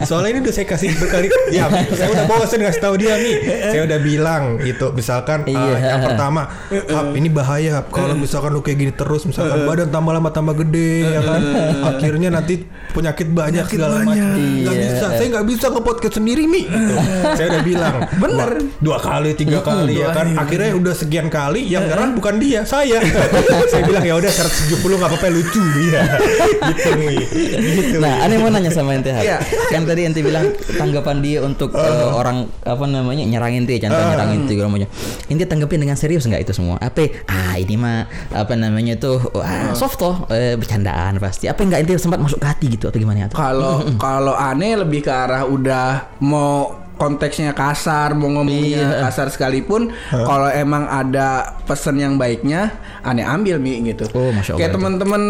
[0.04, 3.32] Soalnya ini udah saya kasih berkali ya, saya udah bosen ngasih tahu dia Mi.
[3.64, 5.96] Saya udah bilang gitu, misalkan Iya.
[5.96, 10.28] yang pertama, Hap, ini bahaya kalau misalkan lu kayak gini terus, misalkan badan tambah lama
[10.28, 11.40] tambah gede ya kan.
[11.88, 14.36] Akhirnya nanti penyakit banyak segala macam.
[14.36, 14.82] Nggak Iya.
[14.84, 16.66] bisa, saya nggak bisa ke podcast sendiri Mi.
[16.66, 16.94] Gitu.
[17.38, 17.94] saya udah bilang.
[18.26, 18.50] Bener.
[18.82, 20.34] Dua, dua kali, tiga kali ya kan.
[20.34, 22.98] Akhirnya udah sekian kali yang nyerang bukan dia, saya.
[23.70, 25.62] saya bilang ya udah 170 nggak apa-apa lucu
[25.94, 26.02] ya.
[26.74, 27.22] gitu Mi.
[27.22, 28.02] Gitu.
[28.02, 29.14] Nah, aneh mau nanya sama ente.
[29.14, 29.38] Iya.
[29.70, 34.42] Kan tadi ente bilang tanggapan dia untuk eh, orang apa namanya nyerang ente, contoh nyerang
[34.42, 34.90] ente segala macam.
[35.30, 36.82] Ente tanggapin dengan serius nggak itu semua?
[36.82, 37.06] Apa?
[37.30, 41.46] Ah ini mah apa namanya tuh ah, soft toh eh, bercandaan pasti.
[41.46, 43.30] Apa nggak ente sempat masuk ke hati gitu atau gimana?
[43.30, 45.86] Kalau kalau aneh lebih ke arah udah
[46.18, 49.06] mau konteksnya kasar, mau ngomongnya Iya.
[49.06, 54.08] kasar sekalipun, kalau emang ada pesan yang baiknya, aneh ambil mi gitu.
[54.10, 55.22] Oh, Masya Allah Kayak teman-teman,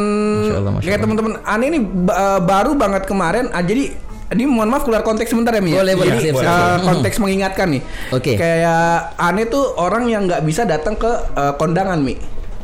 [0.81, 3.51] kayak teman-teman aneh ini eh, baru banget kemarin.
[3.51, 3.93] ah, jadi
[4.29, 5.73] ini mohon maaf keluar konteks sebentar ya mi.
[5.73, 5.81] ya?
[5.81, 6.85] Boleh, boleh, Ini, siap, eh, siap.
[6.85, 7.83] konteks mengingatkan nih.
[8.13, 8.33] Oke.
[8.37, 12.17] Kayak aneh tuh orang yang nggak bisa datang ke eh, kondangan mi.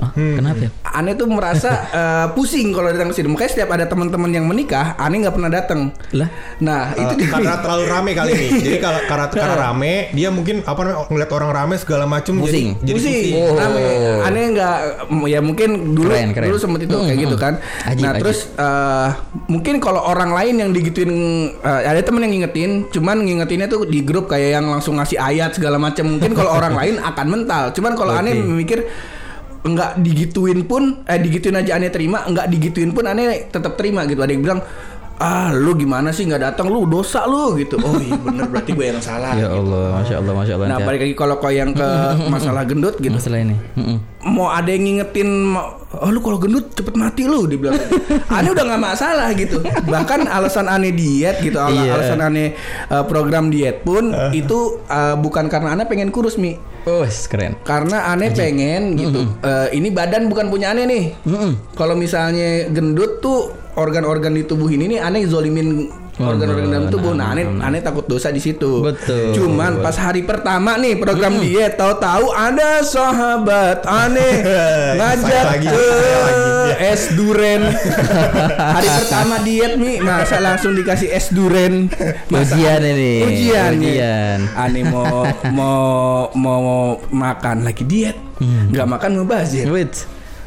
[0.06, 0.70] Ah, Kenapa ya?
[0.84, 3.28] Aneh tuh merasa eh, pusing kalau datang ke sini.
[3.28, 5.80] Makanya setiap ada teman-teman yang menikah, aneh nggak pernah datang.
[6.12, 6.28] Lah?
[6.58, 7.28] Nah, Eh, itu dia.
[7.28, 8.46] karena terlalu rame kali ini.
[8.64, 12.76] Jadi kalau karena karena rame, dia mungkin apa namanya ngeliat orang rame segala macam Pusing.
[12.76, 13.34] jadi jadi pusing, pusing.
[13.40, 13.56] Oh.
[13.56, 13.82] rame.
[14.22, 14.76] Aneh nggak
[15.24, 16.46] ya mungkin dulu Keren, keren.
[16.48, 17.24] dulu sempet itu Hmm, kayak hmm.
[17.24, 17.54] gitu kan.
[17.84, 18.20] Ajib, nah ajib.
[18.22, 19.08] terus eh,
[19.46, 21.12] mungkin kalau orang lain yang digituin
[21.56, 25.52] eh, ada temen yang ngingetin, cuman ngingetinnya tuh di grup kayak yang langsung ngasih ayat
[25.52, 26.06] segala macam.
[26.08, 27.62] Mungkin kalau orang lain akan mental.
[27.70, 28.86] Cuman kalau aneh mikir
[29.64, 34.20] nggak digituin pun eh digituin aja aneh terima, nggak digituin pun aneh tetap terima gitu.
[34.20, 34.61] Ada yang bilang
[35.14, 38.83] ah lu gimana sih nggak datang lu dosa lu gitu oh iya bener berarti gue
[38.85, 39.62] yang salah Ya gitu.
[39.62, 40.66] Allah, masya Allah, masya Allah.
[40.66, 41.87] nah balik lagi kalau kau yang ke
[42.35, 43.55] masalah gendut gitu masalah ini.
[44.20, 47.79] Mau ada yang ngingetin mau- oh lu kalau gendut cepet mati lu dibilang
[48.35, 51.94] aneh udah nggak masalah gitu bahkan alasan aneh diet gitu al- Iya.
[51.94, 57.01] alasan aneh uh, program diet pun itu uh, bukan karena aneh pengen kurus mi Oh,
[57.33, 57.57] keren.
[57.64, 59.25] karena aneh pengen gitu.
[59.40, 61.05] Uh, ini badan bukan punya aneh nih.
[61.75, 67.31] Kalau misalnya gendut tuh organ-organ di tubuh ini nih aneh zolimin organ-organ dalam tubuh nah
[67.31, 69.35] aneh aneh takut dosa di situ Betul.
[69.35, 74.35] cuman pas hari pertama nih program diet tahu-tahu ada sahabat aneh
[74.98, 76.53] ngajak lagi, ke lagi.
[76.87, 77.62] es duren
[78.55, 81.90] hari pertama diet nih masa langsung dikasih es duren
[82.27, 83.14] Masa- Ujian ini.
[83.24, 83.70] ujian.
[83.74, 84.38] Ujian.
[84.55, 85.83] aneh mau mau
[86.33, 86.70] mau
[87.09, 88.66] makan lagi diet Hmm.
[88.66, 89.94] nggak makan ngebazir Wait.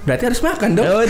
[0.08, 0.88] Berarti harus makan dong.
[0.88, 1.04] Oh,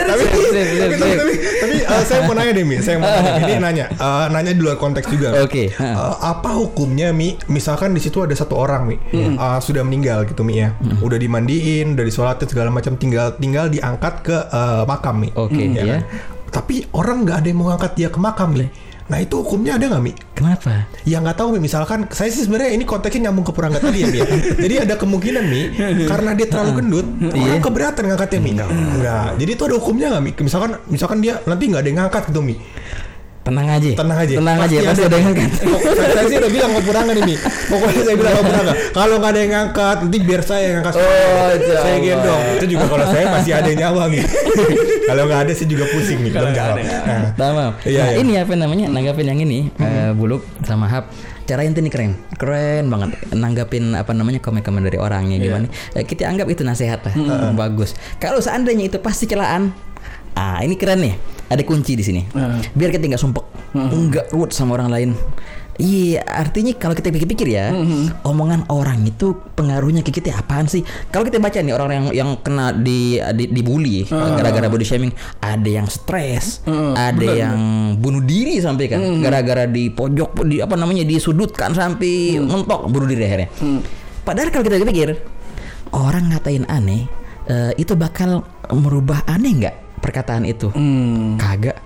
[0.00, 3.32] tapi tapi, tapi, tapi, eh, saya mau nanya deh Mi, saya mau nanya.
[3.44, 5.36] Ini nanya, eh, nanya di luar konteks juga.
[5.44, 5.68] Oke.
[5.68, 7.36] Eh, apa hukumnya Mi?
[7.46, 11.92] Misalkan di situ ada satu orang Mi, eh, sudah meninggal gitu Mi ya, udah dimandiin,
[11.92, 15.28] udah disolatin segala macam, tinggal tinggal diangkat ke eh, makam Mi.
[15.36, 15.94] Oke, Ya ya.
[16.00, 16.02] kan?
[16.50, 18.66] Tapi orang nggak ada yang mau angkat dia ke makam Mi.
[19.10, 20.12] Nah itu hukumnya ada nggak Mi?
[20.40, 20.88] Kenapa?
[21.04, 21.68] Ya nggak tahu Mi.
[21.68, 24.18] misalkan saya sih sebenarnya ini konteksnya nyambung ke purangga tadi ya Mi.
[24.24, 24.26] ya.
[24.64, 25.62] Jadi ada kemungkinan Mi
[26.08, 28.52] karena dia terlalu gendut, orang keberatan ngangkatnya Mi.
[28.56, 29.36] Enggak.
[29.36, 30.30] Jadi itu ada hukumnya nggak Mi?
[30.40, 32.56] Misalkan misalkan dia nanti nggak ada yang ngangkat gitu Mi.
[33.40, 33.90] Tenang aja.
[33.96, 34.34] Tenang aja.
[34.36, 34.76] Tenang aja.
[34.84, 35.50] Pasti ada yang ngangkat.
[36.12, 37.34] saya, sih udah bilang ke purangga nih Mi.
[37.40, 40.94] Pokoknya saya bilang ke purangga, kalau nggak ada yang ngangkat, nanti biar saya yang ngangkat.
[41.00, 41.50] Oh,
[41.80, 42.42] saya gendong.
[42.60, 44.20] Itu juga kalau saya masih ada yang nyawa Mi.
[45.10, 46.28] kalau nggak ada sih juga pusing Mi.
[46.28, 46.80] Kalau nggak ada.
[46.84, 47.70] Nah, Tamam.
[47.88, 48.20] Iya, nah, iya.
[48.20, 48.86] ini apa namanya?
[48.92, 51.08] Nanggapin yang ini eh, buluk sama hap.
[51.48, 53.16] Cara inti ini keren, keren banget.
[53.32, 55.66] Nanggapin apa namanya komen-komen dari orangnya gimana?
[55.96, 57.14] Eh, kita anggap itu nasihat lah,
[57.56, 57.96] bagus.
[58.22, 59.74] Kalau seandainya itu pasti celaan,
[60.38, 61.39] ah ini keren nih.
[61.50, 62.22] Ada kunci di sini.
[62.72, 63.42] Biar kita nggak sumpek,
[63.74, 65.10] nggak ruwet sama orang lain.
[65.80, 67.72] Iya, artinya kalau kita pikir-pikir ya,
[68.22, 70.84] omongan orang itu pengaruhnya ke kita apaan sih?
[71.08, 75.08] Kalau kita baca nih orang yang yang kena di di dibully gara-gara body shaming,
[75.40, 76.60] ada yang stres,
[76.94, 77.56] ada yang
[77.96, 83.24] bunuh diri sampai kan gara-gara di pojok di apa namanya disudutkan sampai mentok bunuh diri
[83.24, 83.48] akhirnya.
[84.20, 85.16] Padahal kalau kita pikir
[85.96, 87.08] orang ngatain aneh
[87.48, 90.72] eh, itu bakal merubah aneh nggak perkataan itu?
[91.38, 91.78] Kagak.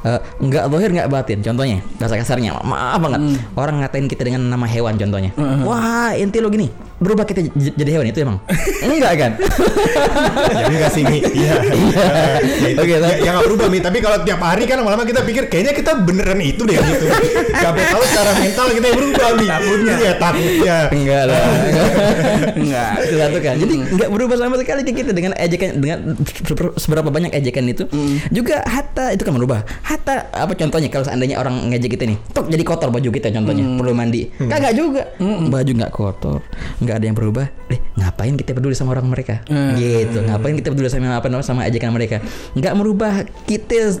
[0.00, 1.84] Eh, nggak zahir nggak batin contohnya.
[2.00, 3.20] Bahasa kasarnya maaf banget.
[3.52, 5.32] Orang ngatain kita dengan nama hewan contohnya.
[5.66, 8.38] Wah inti lo gini berubah kita j- jadi hewan itu emang
[8.84, 9.32] enggak kan
[10.50, 11.18] Jadi nggak sih Mi.
[11.40, 11.54] Iya.
[11.56, 12.06] Ya.
[12.76, 13.78] Oke, ya, tapi- ya nggak berubah Mi.
[13.80, 17.06] Tapi kalau tiap hari kan lama-lama kita pikir kayaknya kita beneran itu deh gitu.
[17.54, 19.46] Sampai tahu secara mental kita yang berubah Mi.
[19.48, 19.94] Takutnya.
[19.96, 20.76] Iya takutnya.
[20.90, 21.42] enggak lah
[22.60, 22.90] Enggak.
[23.00, 25.98] itu satu kan jadi nggak berubah sama sekali kita dengan ejekan dengan
[26.38, 27.84] seber- seberapa banyak ejekan itu
[28.28, 32.46] juga hatta itu kan berubah hatta apa contohnya kalau seandainya orang ngejek kita nih tok
[32.46, 36.38] jadi kotor baju kita contohnya perlu mandi kagak juga baju nggak kotor
[36.90, 39.46] nggak ada yang berubah eh ngapain kita peduli sama orang mereka?
[39.78, 42.18] Gitu ngapain kita peduli sama apa namanya sama ejekan mereka?
[42.58, 43.94] Nggak merubah kita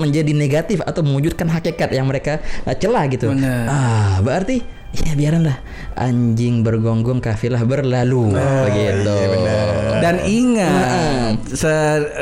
[0.00, 3.28] menjadi negatif atau mewujudkan hakikat yang mereka eh, celah gitu.
[3.36, 3.68] Benar.
[3.68, 4.64] ah berarti
[4.96, 5.60] ya biaranlah
[5.92, 8.32] anjing bergonggong kafilah berlalu.
[8.32, 9.12] Begitu
[10.02, 11.74] Dan ingat, se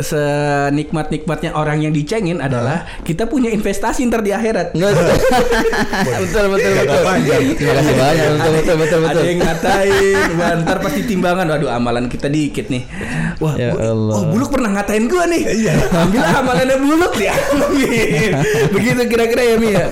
[0.05, 4.77] senikmat-nikmatnya orang yang dicengin adalah kita punya investasi ntar di akhirat.
[4.77, 4.91] Nggak,
[6.21, 7.43] betul betul betul panjang.
[7.57, 11.47] terima kasih banyak betul betul betul Ada betul yang ngatain, wah, ntar pasti timbangan.
[11.49, 12.83] Waduh, amalan kita dikit nih.
[13.41, 14.15] Wah, Ya Bu- Allah.
[14.15, 15.43] oh, buluk pernah ngatain gua nih.
[15.43, 15.75] Iya.
[15.91, 18.33] Ambil amalannya buluk diambil.
[18.71, 19.87] Begitu kira-kira ya Mi ya.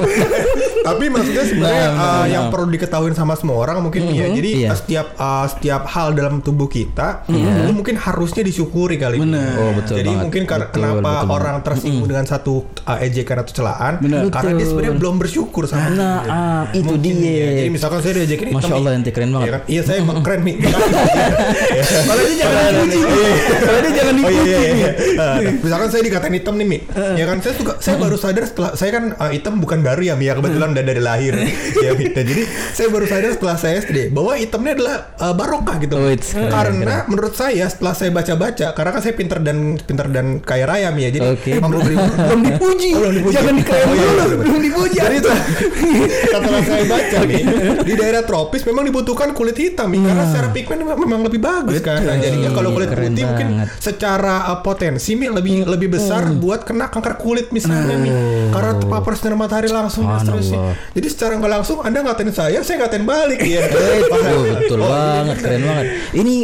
[0.79, 2.53] Tapi maksudnya sebenarnya Nah, uh, nah, yang nah.
[2.53, 4.27] perlu diketahui sama semua orang mungkin Mi, ya.
[4.29, 4.69] Jadi Iya.
[4.69, 9.17] uh, setiap uh, setiap hal dalam tubuh kita itu mungkin harusnya disyukuri kali.
[9.17, 9.55] Bener.
[9.55, 10.23] Oh, betul Jadi banget.
[10.25, 14.27] mungkin kar- Betul, kenapa betul orang tersinggung dengan satu uh, ejekan atau celaan Bener.
[14.29, 16.29] karena dia sebenarnya belum bersyukur sama Nah, itu.
[16.29, 17.31] ah, itu Mungkin, dia.
[17.33, 17.51] ya.
[17.57, 18.75] Jadi misalkan saya diajakin Masya.
[18.75, 19.45] Allah, ente keren banget.
[19.45, 19.63] Iya kan?
[19.65, 20.53] Iya saya emang keren Mi.
[20.59, 23.31] Kalau dia jangan dipuji.
[23.59, 24.51] Kalau dia jangan Oh iya, dipuji.
[24.51, 24.91] iya, iya.
[25.39, 26.79] Eh, misalkan saya dikatain hitam nih Mi
[27.15, 30.15] Ya kan saya suka Saya baru sadar setelah Saya kan eh, hitam bukan baru ya
[30.15, 31.35] Mi ya Kebetulan udah dari lahir
[31.85, 35.77] ya Mi Nah, Jadi saya baru sadar setelah saya SD Bahwa hitamnya adalah eh, barokah
[35.79, 36.11] gitu Oh,
[36.49, 40.89] Karena menurut saya Setelah saya baca-baca Karena kan saya pinter dan Pinter dan kaya raya
[40.91, 41.51] ya Jadi Oke.
[41.55, 41.85] emang belum,
[42.29, 42.89] Belum dipuji.
[42.91, 43.35] Oh, belum dipuji.
[43.35, 44.37] Jangan dikeren Oh, iya, dulu.
[44.39, 44.97] Belum dipuji.
[44.99, 45.31] Jadi itu
[46.29, 47.43] setelah saya baca nih
[47.81, 52.01] di daerah tropis memang dibutuhkan kulit hitam Mi, karena secara pigmen memang- lebih bagus kan.
[52.01, 53.69] Nah, jadinya kalau kulit Keren putih mungkin banget.
[53.79, 58.11] secara uh, potensi Mi lebih lebih besar buat kena kanker kulit misalnya Mi.
[58.49, 60.59] Karena terpapar sinar matahari langsung dan seterusnya.
[60.59, 60.95] Subhanallah.
[60.95, 63.63] Jadi secara nggak langsung Anda ngatain saya, saya ngatain balik ya.
[64.09, 65.87] Oh, betul banget, keren banget.
[66.13, 66.35] Ini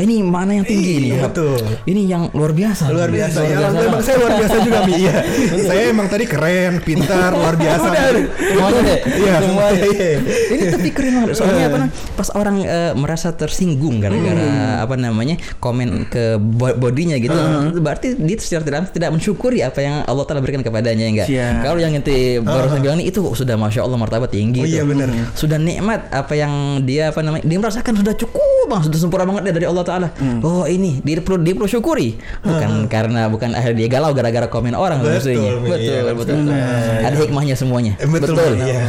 [0.00, 1.08] ini mana yang tinggi ini?
[1.10, 1.58] Iya, betul.
[1.82, 2.84] Ini yang luar biasa.
[2.88, 4.92] Luar biasa ya, Luar Alhamdulillah, emang saya luar biasa juga Mi.
[4.94, 5.14] Iya.
[5.68, 7.88] saya emang tadi keren, pintar, luar biasa.
[7.88, 8.96] Semuanya.
[9.02, 9.82] Iya, Semuanya.
[9.88, 10.10] iya.
[10.48, 11.34] Ini tapi keren banget.
[11.34, 14.82] Soalnya apa namanya, Pas orang eh, merasa tersinggung gara-gara Hmm.
[14.82, 17.34] apa namanya komen ke bo- bodinya gitu,
[17.78, 21.26] berarti dia secara tidak tidak mensyukuri apa yang Allah telah berikan kepadanya enggak.
[21.26, 21.62] Siap.
[21.62, 24.60] Kalau yang nanti barusan bilang ini itu sudah masya Allah martabat tinggi.
[24.60, 25.08] Oh, iya, benar.
[25.32, 29.42] Sudah nikmat apa yang dia apa namanya dia merasakan sudah cukup bang sudah sempurna banget
[29.46, 30.08] dia dari Allah Taala.
[30.40, 34.72] Oh ini dia perlu dia perlu syukuri bukan karena bukan akhirnya dia galau gara-gara komen
[34.72, 35.52] orang Betul, maksudnya.
[35.58, 36.36] Betul Iya, betul.
[36.38, 37.02] benar.
[37.02, 37.92] Ada hikmahnya semuanya.
[37.96, 38.54] Eh, Betul, betul.
[38.58, 38.80] Iya.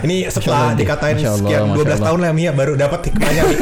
[0.00, 2.06] Ini setelah Allah, dikatain Allah, sekian Masya 12 Allah.
[2.06, 3.54] tahun lah Mia baru dapat hikmahnya Mi.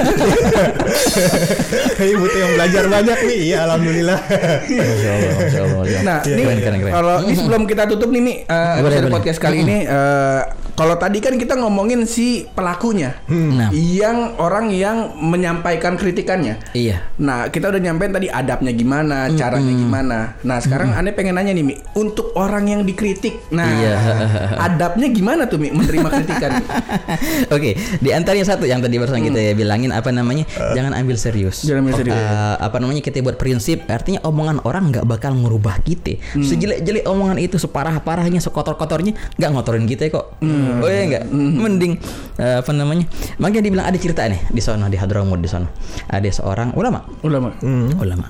[1.93, 3.37] Kayaknya butuh yang belajar banyak Mi.
[3.47, 4.19] Iya, alhamdulillah.
[4.21, 5.79] Masya Allah, Masya Allah.
[5.79, 6.03] Masya Allah.
[6.03, 6.93] Nah, Iya, ini keren, keren.
[6.93, 9.13] kalau ini sebelum kita tutup nih, Mi, Boleh, boleh.
[9.13, 10.41] podcast kali ini, eh,
[10.81, 13.69] kalau tadi kan kita ngomongin si pelakunya, Nah.
[13.69, 16.57] yang orang yang menyampaikan kritikannya.
[16.73, 17.05] Iya.
[17.21, 20.19] Nah, kita udah nyampein tadi adabnya gimana, caranya gimana.
[20.41, 23.53] Nah, sekarang aneh pengen nanya nih, Mi, untuk orang yang dikritik.
[23.53, 23.95] Nah, Iya.
[24.73, 26.65] adabnya gimana tuh, Mi, menerima kritikan?
[27.55, 30.49] Oke, di antaranya satu yang tadi barusan kita bilangin apa namanya?
[30.73, 31.61] jangan ambil serius.
[31.61, 32.17] Jangan ambil serius.
[32.17, 36.17] Eh, apa namanya kita buat prinsip, artinya omongan orang nggak bakal merubah kita.
[36.33, 40.41] Sejelek-jelek omongan itu, separah-parahnya, sekotor-kotornya nggak ngotorin kita kok.
[40.79, 41.25] Oh ya nggak?
[41.33, 41.93] Mending
[42.37, 43.05] eh, apa namanya?
[43.37, 45.67] Makanya dibilang ada cerita nih di sana di Hadramut di sana.
[46.07, 47.51] Ada seorang ulama Ulama.
[47.97, 48.29] ulama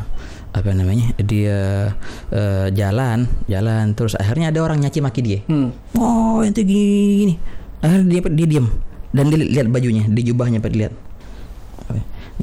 [0.50, 1.94] apa namanya dia
[2.29, 5.70] eh, jalan jalan terus akhirnya ada orang nyaci maki dia Hmm.
[5.94, 7.35] oh itu gini gini
[7.79, 8.66] akhirnya dia dia diam
[9.14, 10.90] dan dia lihat bajunya di jubahnya pak lihat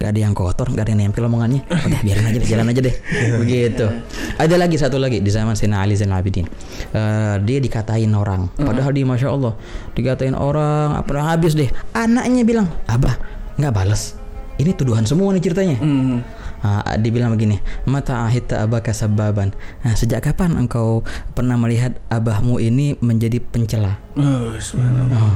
[0.07, 1.67] Gak ada yang kotor, gak ada yang nempel omongannya.
[1.67, 2.95] Udah biarin aja deh, jalan aja deh.
[3.43, 3.85] Begitu.
[4.39, 6.47] Ada lagi satu lagi di zaman Sayyidina Ali Zainal Abidin.
[6.95, 8.47] Eh, dia dikatain orang.
[8.55, 9.59] Padahal dia masya Allah
[9.99, 11.67] dikatain orang apa habis deh.
[11.91, 13.19] Anaknya bilang, abah
[13.59, 14.15] nggak balas.
[14.55, 15.75] Ini tuduhan semua nih ceritanya.
[15.75, 16.23] Hmm.
[16.63, 19.51] Ah, dia bilang begini, mata ahita abaka sababan.
[19.83, 21.03] Nah, sejak kapan engkau
[21.35, 23.99] pernah melihat abahmu ini menjadi pencela?
[24.15, 24.55] Oh.
[24.55, 25.35] Oh,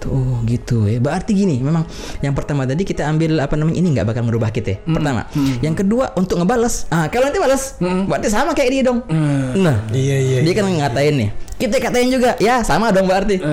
[0.00, 0.16] betul.
[0.16, 0.96] Oh, gitu ya.
[0.96, 1.84] Berarti gini, memang
[2.24, 4.74] yang pertama tadi kita ambil apa namanya ini nggak bakal merubah kita.
[4.74, 4.78] ya.
[4.82, 5.28] Pertama,
[5.60, 6.88] yang kedua untuk ngebales.
[6.88, 9.04] Ah, kalau nanti balas, berarti sama kayak dia dong.
[9.60, 10.38] Nah, Iya iya.
[10.40, 11.30] dia kan ngatain nih.
[11.60, 13.36] Kita katain juga, ya sama dong berarti.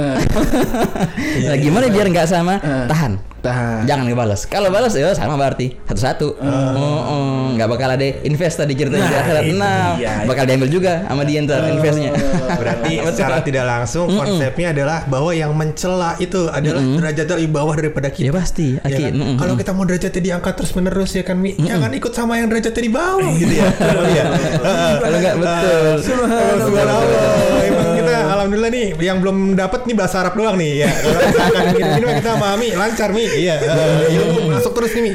[1.44, 2.56] nah, gimana biar nggak sama?
[2.88, 3.37] Tahan.
[3.38, 3.86] Tahan.
[3.86, 4.42] Jangan ngebales.
[4.44, 6.28] Kalau balas ya sama berarti satu-satu.
[6.38, 9.44] Oh, oh, nggak bakal ada invest tadi ceritanya di akhirat.
[9.44, 10.14] itu Nah, dia.
[10.26, 12.12] bakal diambil juga sama dia ntar investnya.
[12.50, 18.10] Berarti secara tidak langsung konsepnya adalah bahwa yang mencela itu adalah derajat lebih bawah daripada
[18.10, 18.26] kita.
[18.26, 19.14] Ya pasti, Ya kan?
[19.14, 19.36] Mm-mm.
[19.38, 22.82] Kalau kita mau derajatnya diangkat terus menerus ya kan Mi, jangan ikut sama yang derajatnya
[22.82, 23.70] di bawah gitu ya.
[24.08, 24.26] Iya.
[24.98, 25.86] Kalau nggak betul.
[26.02, 27.37] Subhanallah.
[28.68, 30.92] Kita nih yang belum dapat nih bahasa Arab doang nih ya.
[30.92, 33.24] Mah kita pahami lancar Mi.
[33.24, 33.56] Iya.
[33.64, 35.12] Eh, Ilmu masuk terus nih Mi.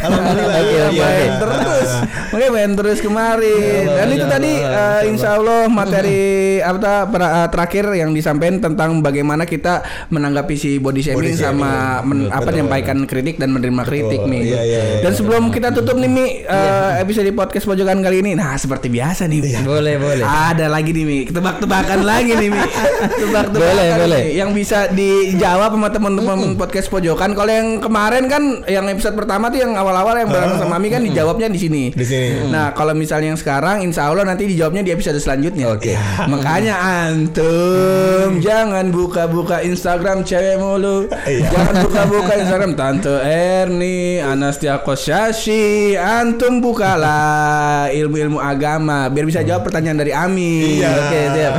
[0.00, 0.56] Alhamdulillah.
[0.56, 1.20] Oke, Iya, oke, iya, oke.
[1.20, 1.32] iya.
[1.36, 1.90] terus
[2.26, 6.24] makanya main terus kemarin dan itu tadi eh, insya Allah materi
[6.58, 13.04] apa eh, terakhir yang disampaikan tentang bagaimana kita menanggapi si body shaming sama apa menyampaikan
[13.04, 15.00] kritik dan menerima kritik nih Iya, iya, iya.
[15.02, 19.28] dan sebelum kita tutup nih Mi eh, episode podcast pojokan kali ini nah seperti biasa
[19.28, 20.24] nih Mi Boleh, boleh.
[20.24, 22.60] ada lagi nih Mi tebak-tebakan lagi nih Mi
[23.20, 24.22] tebak-tebakan Boleh, nih, boleh.
[24.34, 29.60] yang bisa dijawab sama teman-teman podcast pojokan kalau yang kemarin kan yang episode pertama tuh
[29.60, 32.52] yang awal-awal yang bareng sama Mami kan dijawabnya di sini Di sini.
[32.52, 35.72] Nah, kalau misalnya yang sekarang insya Allah nanti dijawabnya di episode selanjutnya.
[35.72, 35.96] Oke.
[36.32, 36.74] Makanya
[37.08, 41.08] antum jangan buka-buka Instagram cewek mulu.
[41.24, 45.96] Jangan buka-buka Instagram Tante Erni, Anastia Kosyashi.
[45.96, 50.76] Antum bukalah ilmu-ilmu agama biar bisa jawab pertanyaan dari Ami.
[50.76, 50.88] Iya.
[50.92, 51.54] Oke, siap.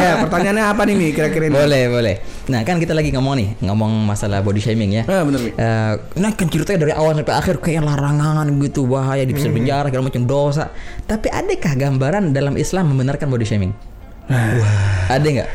[0.00, 0.12] ya,
[0.50, 1.54] pertanyaannya apa nih kira-kira ini?
[1.54, 2.14] Boleh, boleh.
[2.50, 5.02] Nah, kan kita lagi ngomong nih, ngomong masalah body shaming ya.
[5.06, 5.50] Ah, bener Mi.
[5.52, 9.54] Eh, nah kan ceritanya dari awal sampai akhir kayak larangan gitu bahaya di Hmm.
[9.54, 10.74] penjara segala macam dosa.
[11.06, 13.72] Tapi adakah gambaran dalam Islam membenarkan body shaming?
[15.06, 15.48] Ada nggak?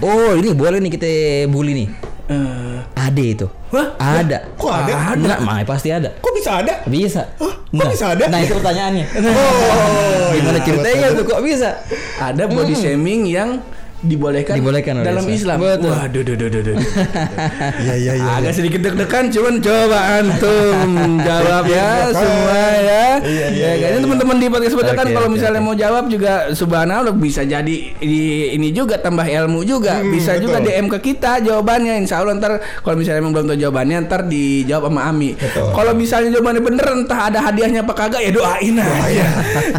[0.00, 1.08] Oh ini boleh nih kita
[1.48, 1.88] bully nih.
[2.26, 3.46] Eh, Ada itu.
[3.70, 4.50] Wah, Ada.
[4.58, 5.14] Kok ada?
[5.14, 6.10] Enggak, mah pasti ada.
[6.18, 6.82] Kok bisa ada?
[6.84, 7.22] Bisa.
[7.38, 7.54] Hah?
[7.70, 8.24] Kok bisa ada?
[8.26, 9.04] Nah itu pertanyaannya.
[9.14, 11.70] Oh, Gimana iya, ceritanya tuh kok bisa?
[12.18, 13.62] ada body shaming yang
[14.06, 15.36] dibolehkan, Dibolehkan oleh dalam Islam.
[15.36, 15.58] Islam.
[15.60, 15.90] Betul.
[15.92, 16.76] Waduh, duh, duh, duh, duh.
[17.86, 18.30] Iya iya iya.
[18.38, 20.88] Agak sedikit deg-degan cuman coba antum
[21.28, 23.06] jawab ya semua ya.
[23.20, 25.66] Iya, iya, ya ini teman-teman di podcast Bocah kan kalau misalnya oke.
[25.66, 28.16] mau jawab juga subhanallah bisa jadi di,
[28.54, 29.98] ini juga tambah ilmu juga.
[30.06, 30.70] bisa juga betul.
[30.72, 34.88] DM ke kita jawabannya insya Allah ntar kalau misalnya emang belum tahu jawabannya ntar dijawab
[34.92, 35.30] sama Ami.
[35.54, 39.26] Kalau misalnya jawabannya bener entah ada hadiahnya apa kagak ya doain aja.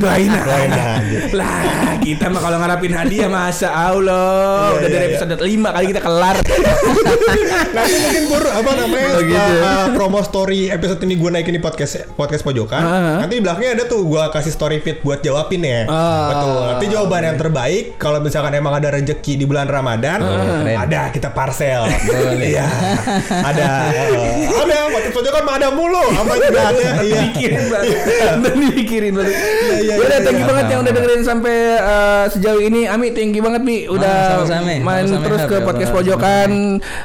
[0.02, 0.86] Doain aja.
[1.34, 1.62] Lah
[2.02, 5.12] kita mah kalau ngarapin hadiah masa Allah udah Iya, dari iya.
[5.14, 6.36] episode 5 kali kita kelar.
[7.76, 9.56] Nanti mungkin Pur apa namanya Oh, gitu.
[9.64, 12.82] uh, promo story episode ini gue naikin di podcast podcast pojokan.
[12.82, 13.18] Ah.
[13.24, 15.82] Nanti di belakangnya ada tuh gue kasih story feed buat jawabin ya.
[15.88, 16.28] Ah.
[16.30, 16.62] Betul.
[16.68, 20.76] Nanti jawaban yang terbaik kalau misalkan emang ada rezeki di bulan Ramadan, keren.
[20.78, 21.88] ada kita parcel.
[22.38, 22.66] Iya.
[23.32, 23.68] ada.
[23.92, 26.04] uh, ada podcast pojokan mah ada mulu.
[26.14, 26.88] Apa juga ada.
[27.00, 27.22] Iya.
[27.28, 27.96] mikirin banget
[28.38, 29.36] udah mikirin banget
[29.84, 30.50] iya, iya, thank you iya.
[30.50, 34.28] banget yang udah dengerin sampai uh, sejauh ini Ami thank you banget Mi udah Ah,
[34.34, 34.72] sama-sama.
[34.80, 35.98] main Sama-sama, terus ke Ya, podcast sama-sama.
[36.16, 36.52] pojokan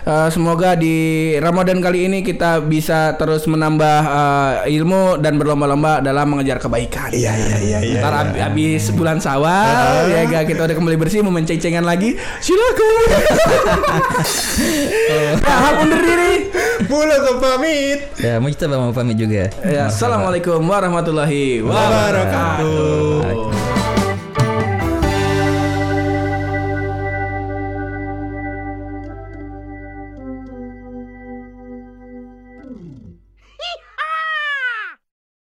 [0.02, 0.96] Uh, semoga di
[1.36, 4.22] Ramadan kali ini kita bisa terus menambah uh,
[4.68, 7.98] ilmu dan berlomba-lomba dalam mengejar kebaikan Iya iya iya iya.
[7.98, 13.02] Ntar ab- abis bulan sawal ya ga kita udah kembali bersih mau menceng-cengan lagi silakan
[15.08, 16.50] ya hak undur diri
[16.82, 17.98] Mulu ke pamit.
[18.18, 19.48] Ya, mau kita mau pamit juga.
[19.62, 23.22] ya, Assalamualaikum warahmatullahi Wabarakatuh.
[23.22, 23.61] wabarakatuh